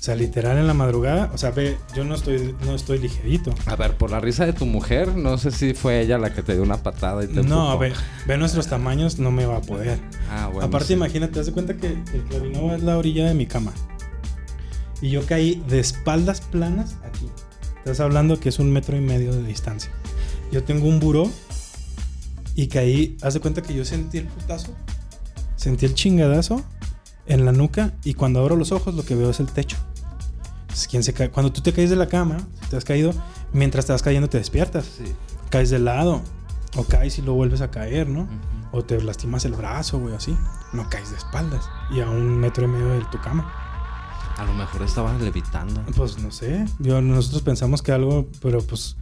[0.00, 3.54] O sea, literal en la madrugada, o sea, ve, yo no estoy, no estoy ligerito.
[3.66, 6.42] A ver, por la risa de tu mujer, no sé si fue ella la que
[6.42, 7.92] te dio una patada y te No, ve,
[8.26, 10.00] ve nuestros tamaños, no me va a poder.
[10.30, 10.66] Ah, bueno.
[10.66, 10.92] Aparte, sí.
[10.94, 13.74] imagínate, haz de cuenta que el clavinova es la orilla de mi cama.
[15.02, 17.28] Y yo caí de espaldas planas aquí.
[17.76, 19.92] Estás hablando que es un metro y medio de distancia.
[20.50, 21.30] Yo tengo un buró
[22.54, 23.18] y caí.
[23.20, 24.74] Haz de cuenta que yo sentí el putazo,
[25.56, 26.64] sentí el chingadazo
[27.30, 29.78] en la nuca y cuando abro los ojos lo que veo es el techo.
[30.88, 31.30] ¿quién se cae?
[31.30, 33.12] Cuando tú te caes de la cama, te has caído,
[33.52, 34.84] mientras te vas cayendo te despiertas.
[34.84, 35.04] Sí.
[35.48, 36.22] Caes de lado
[36.76, 38.28] o caes y luego vuelves a caer, ¿no?
[38.72, 40.36] O te lastimas el brazo, güey, así.
[40.72, 41.68] No caes de espaldas.
[41.90, 43.52] Y a un metro y medio de tu cama.
[44.36, 45.82] A lo mejor estabas levitando.
[45.96, 46.64] Pues no sé.
[46.78, 48.96] Yo, nosotros pensamos que algo, pero pues.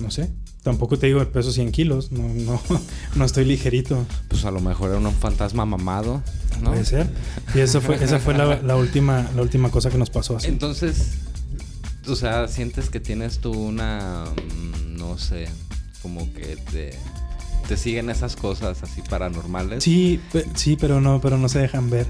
[0.00, 0.32] No sé.
[0.62, 2.12] Tampoco te digo el peso 100 kilos.
[2.12, 2.60] No, no,
[3.16, 4.04] no estoy ligerito.
[4.28, 6.22] Pues a lo mejor era un fantasma mamado,
[6.62, 6.70] ¿no?
[6.70, 7.10] Puede ser.
[7.54, 10.48] Y eso fue, esa fue la, la última, la última cosa que nos pasó así.
[10.48, 11.18] Entonces,
[12.08, 15.48] o sea, sientes que tienes tú una, mm, no sé,
[16.02, 16.90] como que te,
[17.68, 19.84] te siguen esas cosas así paranormales.
[19.84, 20.20] Sí,
[20.54, 22.06] sí, pero no, pero no se dejan ver.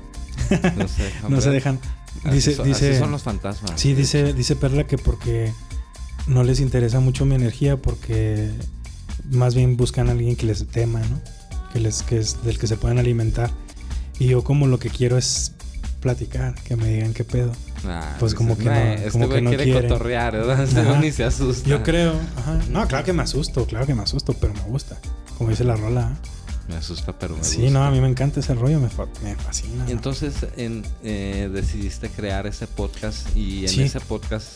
[0.50, 0.86] No.
[1.28, 1.78] No se dejan.
[2.24, 2.90] Dice, así, son, dice.
[2.90, 3.72] así son los fantasmas.
[3.78, 5.52] Sí, dice, dice Perla que porque
[6.28, 8.50] no les interesa mucho mi energía, porque
[9.30, 11.20] más bien buscan a alguien que les tema, ¿no?
[11.72, 13.50] Que les, que es del que se puedan alimentar.
[14.18, 15.52] Y yo como lo que quiero es
[16.00, 17.52] platicar, que me digan qué pedo.
[17.86, 19.88] Ah, Pues como que no- "Nah, este como que no quiere quiere".
[19.88, 20.62] cotorrear, ¿verdad?
[20.64, 21.68] Este ni se asusta.
[21.68, 22.60] Yo creo, ajá.
[22.70, 24.96] No, claro que me asusto, claro que me asusto, pero me gusta.
[25.36, 26.12] Como dice la rola.
[26.24, 26.28] ¿eh?
[26.68, 27.70] Me asusta, pero me Sí, gusta.
[27.72, 28.88] no, a mí me encanta ese rollo, me,
[29.24, 29.84] me fascina.
[29.88, 33.82] Y entonces en, eh, decidiste crear ese podcast y en Sí.
[33.82, 34.46] ese podcast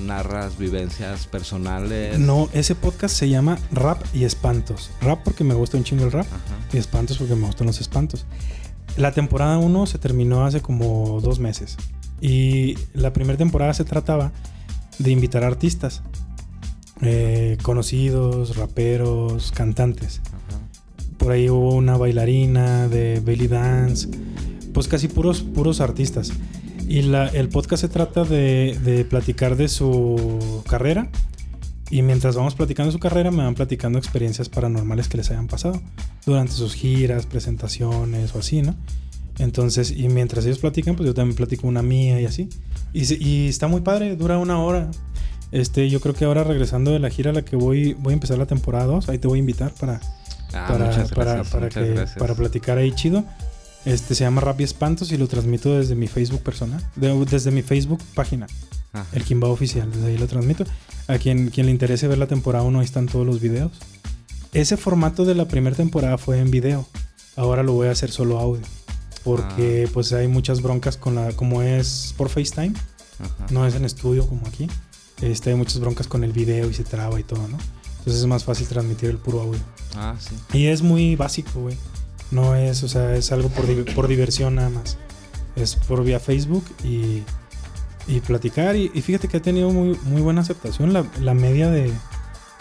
[0.00, 2.18] narras vivencias personales.
[2.18, 4.90] No, ese podcast se llama Rap y Espantos.
[5.00, 6.26] Rap porque me gusta un chingo el rap.
[6.26, 6.56] Ajá.
[6.72, 8.26] y espantos porque me gustan los espantos.
[8.96, 11.76] La temporada 1 se terminó hace como dos meses.
[12.20, 14.32] Y la primera temporada se trataba
[14.98, 16.02] de invitar a artistas.
[17.02, 20.22] eh, conocidos, raperos, cantantes.
[20.28, 20.60] Ajá.
[21.18, 24.08] Por ahí hubo una bailarina de belly dance.
[24.72, 26.32] Pues casi puros, puros artistas.
[26.86, 31.08] Y la- el podcast se trata de, de platicar de su carrera.
[31.90, 35.80] Y mientras vamos platicando su carrera, me van platicando experiencias paranormales que les hayan pasado
[36.24, 38.74] durante sus giras, presentaciones o así, ¿no?
[39.38, 42.48] Entonces, y mientras ellos platican, pues yo también platico una mía y así.
[42.92, 44.90] Y, está muy padre, dura una hora.
[45.52, 48.14] Este, yo creo que ahora regresando de la gira a la que voy, voy a
[48.14, 50.00] empezar la temporada 2, ahí te voy a invitar para,
[50.54, 53.24] Ah, para, para, que, para platicar ahí chido.
[53.86, 57.50] Este se llama Rap y Espantos y lo transmito desde mi Facebook personal, de- desde
[57.50, 58.46] mi Facebook página,
[58.92, 59.06] Ajá.
[59.12, 60.64] el Kimba Oficial, desde ahí lo transmito.
[61.08, 63.70] A quien, quien le interese ver la temporada 1, ahí están todos los videos.
[64.52, 66.86] Ese formato de la primera temporada fue en video,
[67.36, 68.62] ahora lo voy a hacer solo audio,
[69.22, 69.90] porque Ah.
[69.94, 72.74] pues hay muchas broncas con la, como es por FaceTime,
[73.20, 73.46] Ajá.
[73.50, 74.66] no es en estudio como aquí.
[75.22, 77.56] Este, hay muchas broncas con el video y se traba y todo, ¿no?
[77.98, 79.60] Entonces es más fácil transmitir el puro audio.
[79.94, 80.34] Ah, sí.
[80.58, 81.76] Y es muy básico, güey.
[82.30, 84.98] No es, o sea, es algo por, por diversión nada más.
[85.54, 87.22] Es por vía Facebook y,
[88.06, 88.76] y platicar.
[88.76, 90.92] Y, y fíjate que ha tenido muy, muy buena aceptación.
[90.92, 91.92] La, la media de,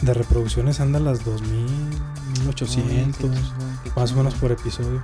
[0.01, 1.65] de reproducciones anda a las 2000,
[2.41, 3.31] 1800,
[3.95, 5.01] más o menos por episodio.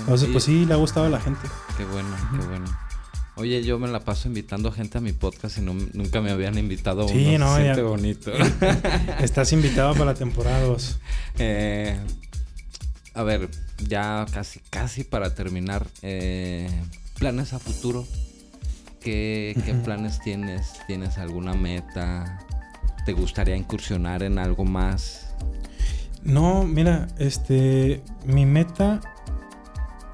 [0.00, 1.40] Entonces, pues sí, le ha gustado a la gente.
[1.76, 2.08] Qué bueno,
[2.38, 2.64] qué bueno.
[3.36, 6.58] Oye, yo me la paso invitando gente a mi podcast y no- nunca me habían
[6.58, 7.14] invitado a uno.
[7.14, 8.32] Sí, Se no, siente ya- bonito.
[9.20, 10.98] Estás invitado para la temporada 2.
[11.38, 11.98] Eh,
[13.14, 13.48] a ver,
[13.88, 15.86] ya casi, casi para terminar.
[16.02, 16.68] eh,
[17.18, 18.06] planes a futuro.
[19.00, 19.54] ¿Qué,
[19.84, 20.80] planes tienes?
[20.86, 22.40] ¿Tienes alguna meta?
[23.06, 25.34] ¿Te gustaría incursionar en algo más?
[26.22, 29.00] No, mira, este, mi meta,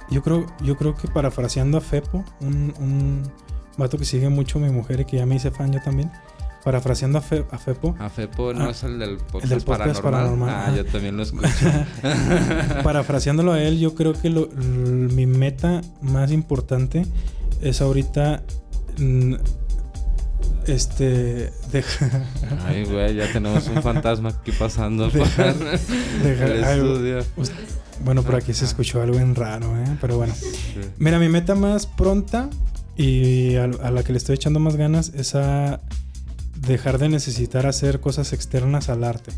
[0.09, 3.33] yo creo, yo creo que parafraseando a Fepo, un, un
[3.77, 6.13] vato que sigue mucho a mi mujer y que ya me hice fan yo también,
[6.67, 9.63] parafraseando a, Fe- a Fepo, A Fepo no Ah, es el del podcast, el del
[9.63, 10.49] podcast paranormal.
[10.51, 11.47] paranormal, Ah, yo también lo escucho.
[12.83, 17.07] parafraseándolo a él, yo creo que lo- mi meta más importante
[17.63, 18.43] es ahorita,
[18.99, 19.35] mm,
[20.67, 22.25] este, deja-
[22.67, 25.55] Ay, güey, ya tenemos un fantasma aquí pasando Dejar-
[26.25, 27.19] dejar- el ay, estudio.
[27.37, 27.53] Ust-
[28.05, 29.97] bueno, por aquí se escuchó algo en raro, ¿eh?
[30.01, 30.35] Pero bueno.
[30.35, 30.51] Sí.
[30.99, 32.51] Mira, mi meta más pronta
[32.97, 35.81] y a, a la que le estoy echando más ganas es a
[36.57, 39.33] dejar de necesitar hacer cosas externas al arte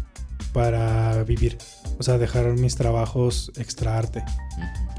[0.53, 1.59] para vivir.
[1.99, 4.23] O sea, dejar mis trabajos extra arte,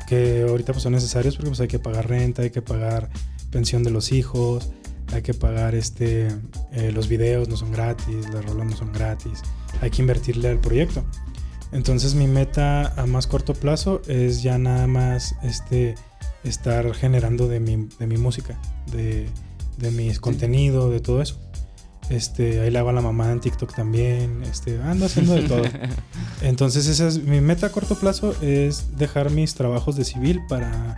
[0.07, 3.09] que ahorita pues son necesarios porque pues hay que pagar renta, hay que pagar
[3.51, 4.69] pensión de los hijos,
[5.13, 6.27] hay que pagar este
[6.71, 9.41] eh, los videos no son gratis, las rolas no son gratis,
[9.81, 11.03] hay que invertirle al proyecto.
[11.71, 15.95] Entonces mi meta a más corto plazo es ya nada más este
[16.43, 18.59] estar generando de mi, de mi música,
[18.91, 19.29] de,
[19.77, 21.39] de mis contenido, de todo eso.
[22.09, 24.43] Este, ahí le hago a la mamá en TikTok también.
[24.43, 25.63] Este, ando haciendo de todo.
[26.41, 30.95] Entonces, esa es mi meta a corto plazo es dejar mis trabajos de civil para,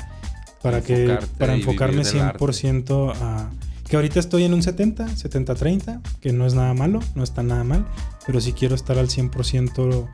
[0.61, 2.39] para que para enfocarme vivir del arte.
[2.39, 3.49] 100% a
[3.91, 7.65] que ahorita estoy en un 70, 70-30, que no es nada malo, no está nada
[7.65, 7.85] mal,
[8.25, 10.07] pero sí quiero estar al 100%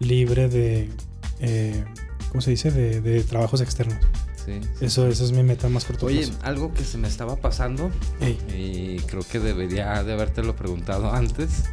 [0.00, 0.90] libre de,
[1.38, 1.84] eh,
[2.30, 2.72] ¿cómo se dice?
[2.72, 3.98] De, de trabajos externos.
[4.44, 4.84] Sí, sí.
[4.84, 6.38] Eso, eso es mi meta más corto Oye, plazo.
[6.42, 11.64] algo que se me estaba pasando Ey, y creo que debería de habértelo preguntado antes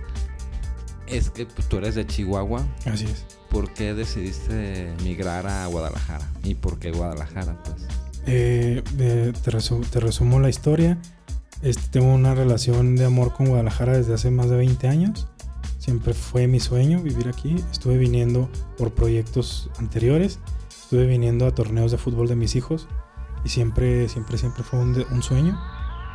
[1.08, 2.66] es que pues, tú eres de Chihuahua.
[2.86, 3.24] así es.
[3.50, 6.30] ¿Por qué decidiste migrar a Guadalajara?
[6.44, 7.58] ¿Y por qué Guadalajara?
[7.64, 7.78] Pues
[8.26, 10.98] Eh, eh, te, resu- te resumo la historia.
[11.62, 15.28] Este, tengo una relación de amor con Guadalajara desde hace más de 20 años.
[15.80, 17.56] Siempre fue mi sueño vivir aquí.
[17.72, 20.40] Estuve viniendo por proyectos anteriores.
[20.88, 22.88] Estuve viniendo a torneos de fútbol de mis hijos.
[23.44, 25.60] Y siempre, siempre, siempre fue un, un sueño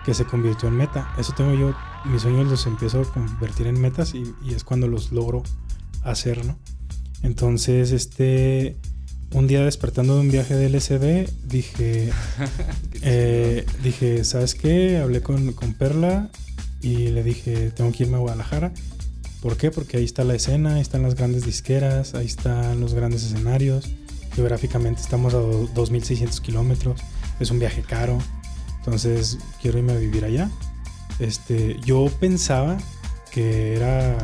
[0.02, 1.12] que se convirtió en meta.
[1.18, 1.74] Eso tengo yo.
[2.06, 5.42] Mis sueños los empiezo a convertir en metas y, y es cuando los logro
[6.04, 6.58] hacer, ¿no?
[7.22, 8.78] Entonces, este,
[9.34, 12.10] un día despertando de un viaje de LSD, dije,
[13.02, 14.96] eh, dije, ¿sabes qué?
[14.96, 16.30] Hablé con, con Perla
[16.80, 18.72] y le dije, tengo que irme a Guadalajara.
[19.42, 19.70] ¿Por qué?
[19.70, 23.90] Porque ahí está la escena, ahí están las grandes disqueras, ahí están los grandes escenarios.
[24.34, 27.00] Geográficamente estamos a do- 2.600 kilómetros,
[27.40, 28.18] es un viaje caro,
[28.78, 30.50] entonces quiero irme a vivir allá.
[31.18, 32.78] Este, yo pensaba
[33.30, 34.16] que era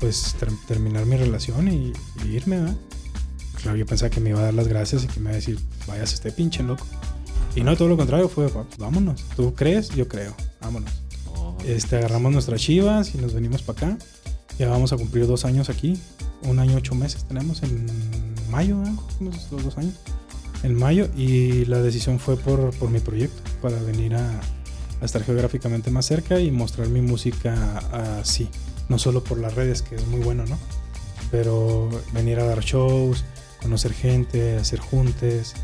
[0.00, 1.92] pues ter- terminar mi relación y,
[2.24, 2.76] y irme, ¿verdad?
[3.62, 5.36] Claro, yo pensaba que me iba a dar las gracias y que me iba a
[5.36, 6.86] decir, vayas este pinche loco.
[7.54, 9.22] Y no, todo lo contrario, fue, "Va- vámonos.
[9.36, 9.90] ¿Tú crees?
[9.90, 10.34] Yo creo.
[10.62, 10.90] Vámonos.
[11.34, 13.98] Oh, Este, agarramos nuestras chivas y nos venimos para acá.
[14.58, 15.98] Ya vamos a cumplir dos años aquí.
[16.44, 17.86] Un año, ocho meses tenemos en
[18.50, 18.92] mayo, ¿eh?
[18.94, 19.94] Cumplimos los dos años.
[20.62, 21.08] En mayo.
[21.16, 24.40] Y la decisión fue por, por mi proyecto, para venir a,
[25.00, 27.78] a estar geográficamente más cerca y mostrar mi música
[28.20, 28.48] así.
[28.88, 30.58] No solo por las redes, que es muy bueno, ¿no?
[31.30, 33.24] Pero venir a dar shows,
[33.62, 35.54] conocer gente, hacer juntes.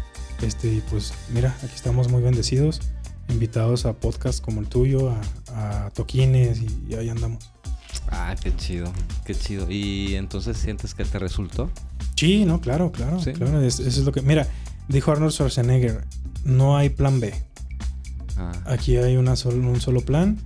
[0.43, 2.81] Este, y pues mira, aquí estamos muy bendecidos,
[3.29, 5.11] invitados a podcasts como el tuyo,
[5.55, 7.51] a, a toquines y, y ahí andamos.
[8.09, 8.93] Ah, qué chido,
[9.25, 9.69] qué chido.
[9.69, 11.71] ¿Y entonces sientes que te resultó?
[12.17, 13.33] Sí, no, claro, claro, Sí.
[13.33, 13.61] claro.
[13.63, 14.23] es- eso es lo que.
[14.23, 14.47] Mira,
[14.89, 16.05] dijo Arnold Schwarzenegger:
[16.45, 17.35] no hay plan B.
[18.39, 20.39] Ah, Aquí hay una un solo plan.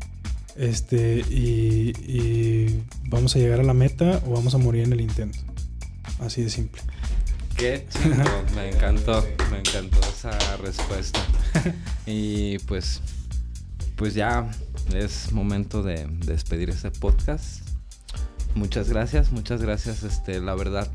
[0.57, 5.01] Este, y, y vamos a llegar a la meta o vamos a morir en el
[5.01, 5.39] intento.
[6.19, 6.83] Así de simple.
[7.57, 8.15] Qué chido,
[8.57, 11.21] me encantó, me encantó esa respuesta.
[12.07, 13.01] Y pues,
[13.97, 14.51] pues ya
[14.95, 17.61] es momento de despedir este podcast.
[18.55, 20.03] Muchas gracias, muchas gracias.
[20.03, 20.89] Este, la verdad,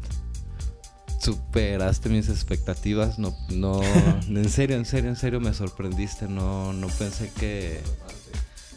[1.26, 3.20] superaste mis expectativas.
[3.20, 3.82] No, no,
[4.28, 6.28] en serio, en serio, en serio me sorprendiste.
[6.28, 7.82] No, no pensé que.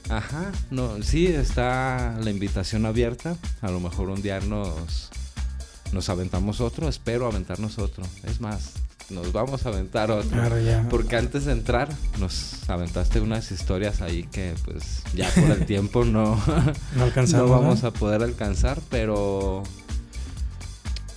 [0.09, 3.37] Ajá, no, sí está la invitación abierta.
[3.61, 5.11] A lo mejor un día nos
[5.93, 8.05] nos aventamos otro, espero aventarnos otro.
[8.25, 8.73] Es más,
[9.11, 10.43] nos vamos a aventar otro.
[10.43, 10.87] Ahora ya.
[10.89, 11.89] Porque antes de entrar
[12.19, 16.43] nos aventaste unas historias ahí que pues ya por el tiempo no,
[16.97, 17.51] No alcanzamos.
[17.51, 19.63] no vamos a poder alcanzar, pero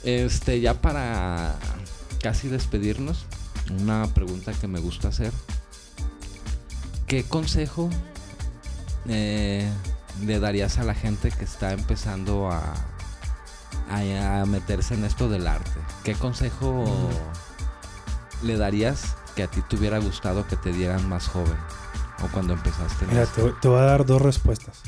[0.04, 1.56] este ya para
[2.22, 3.26] casi despedirnos,
[3.80, 5.32] una pregunta que me gusta hacer.
[7.08, 7.90] ¿Qué consejo
[9.08, 9.70] eh,
[10.26, 12.62] le darías a la gente que está empezando a,
[13.90, 15.80] a, a meterse en esto del arte?
[16.04, 16.86] ¿Qué consejo
[18.44, 21.58] le darías que a ti te hubiera gustado que te dieran más joven?
[22.24, 24.80] O cuando empezaste en Mira, te, te voy a dar dos respuestas.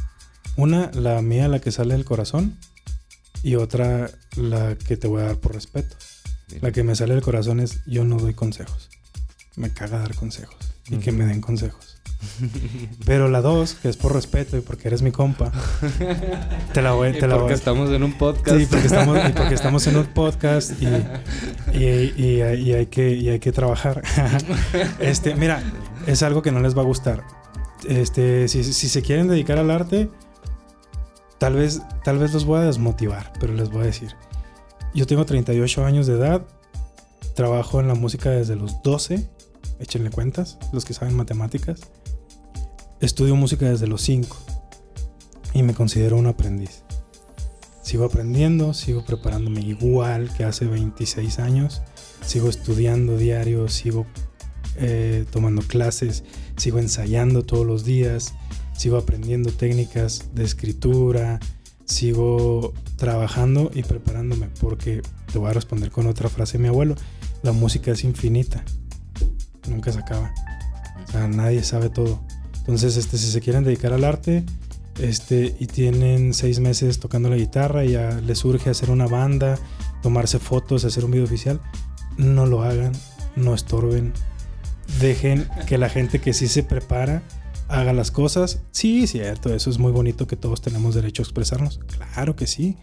[0.56, 2.58] Una, la mía, la que sale del corazón.
[3.44, 5.96] Y otra, la que te voy a dar por respeto.
[6.62, 8.90] La que me sale del corazón es yo no doy consejos.
[9.56, 10.56] Me caga dar consejos.
[10.90, 11.98] Y que me den consejos.
[13.06, 15.52] Pero la dos, que es por respeto y porque eres mi compa,
[16.74, 17.54] te la voy, Y te la porque voy.
[17.54, 18.58] estamos en un podcast.
[18.60, 20.86] Sí, porque estamos, y porque estamos en un podcast y,
[21.78, 21.84] y,
[22.16, 24.02] y- y hay, que, y hay que trabajar.
[25.02, 25.62] este, mira,
[26.08, 27.24] es algo que no les va a gustar.
[27.90, 30.10] Este, si, si se quieren dedicar al arte,
[31.44, 34.16] tal vez, tal vez los voy a desmotivar, pero les voy a decir.
[34.96, 36.48] Yo tengo 38 años de edad,
[37.36, 39.28] trabajo en la música desde los 12,
[39.78, 41.82] échenle cuentas, los que saben matemáticas.
[43.02, 44.38] Estudio música desde los 5
[45.54, 46.84] y me considero un aprendiz.
[47.82, 51.82] Sigo aprendiendo, sigo preparándome igual que hace 26 años,
[52.26, 54.06] sigo estudiando diario, sigo
[54.78, 56.24] eh, tomando clases,
[56.56, 58.34] sigo ensayando todos los días,
[58.84, 61.40] sigo aprendiendo técnicas de escritura,
[61.86, 66.96] sigo trabajando y preparándome porque te voy a responder con otra frase de mi abuelo,
[67.44, 68.62] la música es infinita,
[69.70, 70.34] nunca se acaba,
[71.30, 72.20] nadie sabe todo.
[72.58, 74.44] Entonces, este, si se quieren dedicar al arte
[75.00, 79.58] este, y tienen seis meses tocando la guitarra y ya les surge hacer una banda,
[80.02, 81.62] tomarse fotos, hacer un video oficial,
[82.18, 82.92] no lo hagan,
[83.38, 84.12] no estorben.
[85.00, 87.24] Dejen que la gente que sí se prepara
[87.68, 88.62] haga las cosas.
[88.72, 91.80] Sí, cierto, eso es muy bonito que todos tenemos derecho a expresarnos.
[91.88, 92.78] Claro que sí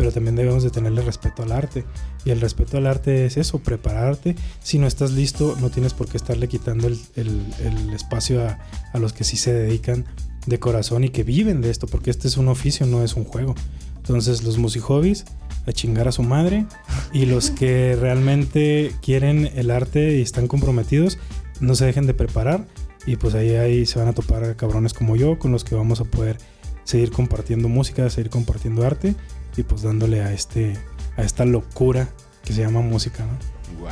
[0.00, 1.84] pero también debemos de tenerle respeto al arte.
[2.24, 4.34] Y el respeto al arte es eso, prepararte.
[4.62, 8.58] Si no estás listo, no tienes por qué estarle quitando el, el, espacio a,
[8.94, 10.06] a, los que sí se dedican
[10.46, 13.24] de corazón y que viven de esto, porque este es un oficio, no es un
[13.24, 13.54] juego.
[13.96, 15.26] Entonces los musihobbies,
[15.66, 16.64] a chingar a su madre,
[17.12, 21.18] y los que realmente quieren el arte y están comprometidos,
[21.60, 22.66] no se dejen de preparar.
[23.10, 26.00] Y pues ahí, ahí se van a topar cabrones como yo, con los que vamos
[26.00, 26.38] a poder
[26.84, 29.16] seguir compartiendo música, seguir compartiendo arte
[29.56, 30.78] y pues dándole a este
[31.16, 32.08] a esta locura
[32.44, 33.36] que se llama música, ¿no?
[33.80, 33.90] Wow.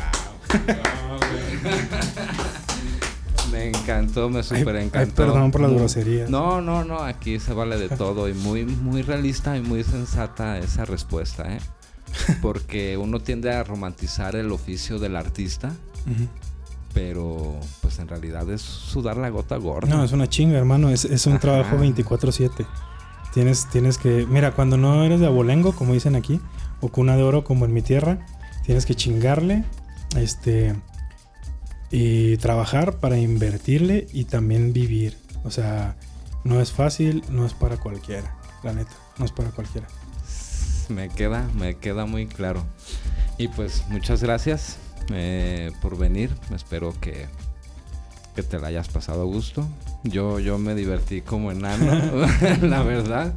[3.50, 5.16] me encantó, me super encantó.
[5.16, 6.26] perdón por la grosería.
[6.28, 10.58] No, no, no, aquí se vale de todo y muy muy realista y muy sensata
[10.58, 11.58] esa respuesta, ¿eh?
[12.40, 15.72] Porque uno tiende a romantizar el oficio del artista.
[16.99, 19.88] Pero, pues en realidad es sudar la gota gorda.
[19.88, 20.90] No, es una chinga, hermano.
[20.90, 22.66] Es, es un trabajo 24-7.
[23.32, 26.40] Tienes, tienes que, mira, cuando no eres de abolengo, como dicen aquí,
[26.80, 28.26] o cuna de oro como en mi tierra,
[28.64, 29.62] tienes que chingarle,
[30.16, 30.74] este,
[31.92, 35.16] y trabajar para invertirle y también vivir.
[35.44, 35.94] O sea,
[36.42, 39.86] no es fácil, no es para cualquiera, la neta, no es para cualquiera.
[40.88, 42.64] Me queda, me queda muy claro.
[43.38, 44.78] Y pues muchas gracias
[45.12, 46.30] eh, por venir.
[46.52, 47.26] Espero que
[48.38, 49.66] que te la hayas pasado a gusto.
[50.04, 52.24] Yo, yo me divertí como enano,
[52.62, 53.34] la verdad.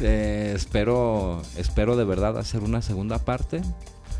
[0.00, 3.60] Eh, espero, espero de verdad hacer una segunda parte.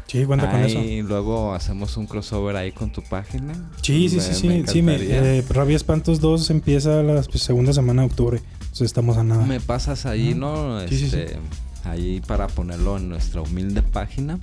[0.08, 0.78] Sí, cuenta con eso.
[0.78, 3.54] Y luego hacemos un crossover ahí con tu página.
[3.80, 4.64] Sí, sí, sí, sí.
[4.66, 8.42] sí me, eh, Rabia Espantos 2 empieza la segunda semana de octubre.
[8.60, 9.46] Entonces estamos a nada.
[9.46, 10.86] Me pasas ahí, ¿no?
[10.86, 11.38] Sí, sí, este,
[11.84, 14.38] ahí para ponerlo en nuestra humilde página.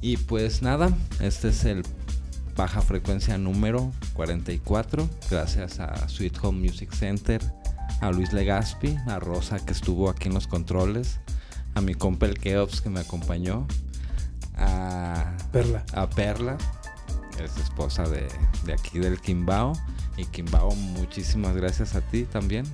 [0.00, 0.90] Y pues nada,
[1.20, 1.82] este es el
[2.56, 7.42] baja frecuencia número 44, gracias a Sweet Home Music Center,
[8.00, 11.20] a Luis Legaspi, a Rosa que estuvo aquí en los controles,
[11.74, 13.66] a mi compa el Keops que me acompañó,
[14.56, 16.56] a Perla, a Perla,
[17.42, 18.26] es esposa de,
[18.64, 19.72] de aquí del Kimbao.
[20.16, 22.64] Y Kimbao, muchísimas gracias a ti también.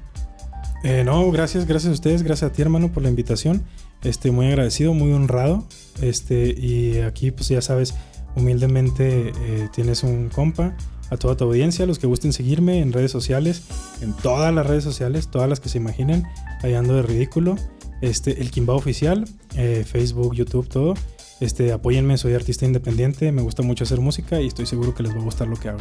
[0.84, 3.64] Eh, no, gracias, gracias a ustedes, gracias a ti hermano por la invitación.
[4.04, 5.64] Este, muy agradecido, muy honrado.
[6.00, 7.94] Este, y aquí pues ya sabes,
[8.34, 10.76] humildemente eh, tienes un compa,
[11.12, 13.64] a toda tu audiencia, los que gusten seguirme en redes sociales,
[14.00, 16.24] en todas las redes sociales, todas las que se imaginen,
[16.62, 17.56] ahí ando de ridículo.
[18.00, 20.94] Este, el Kimba Oficial, eh, Facebook, YouTube, todo.
[21.40, 25.14] Este, apóyenme, soy artista independiente, me gusta mucho hacer música y estoy seguro que les
[25.14, 25.80] va a gustar lo que hago.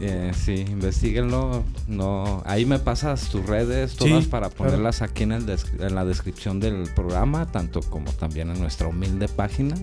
[0.00, 1.64] Eh, sí, investiguenlo.
[1.88, 6.60] No, ahí me pasas tus redes todas para ponerlas aquí en, el en la descripción
[6.60, 9.74] del programa, tanto como también en nuestra humilde página.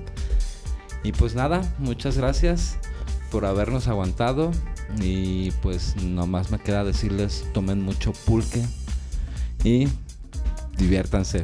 [1.04, 2.78] Y pues nada, muchas gracias
[3.30, 4.52] por habernos aguantado.
[5.02, 8.64] Y pues nomás me queda decirles, tomen mucho pulque
[9.64, 9.88] y
[10.78, 11.44] diviértanse.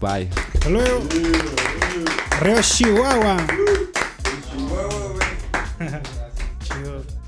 [0.00, 0.28] Bye.
[0.54, 1.02] Hasta luego.
[2.60, 3.36] Chihuahua.
[6.62, 7.02] Chihuahua,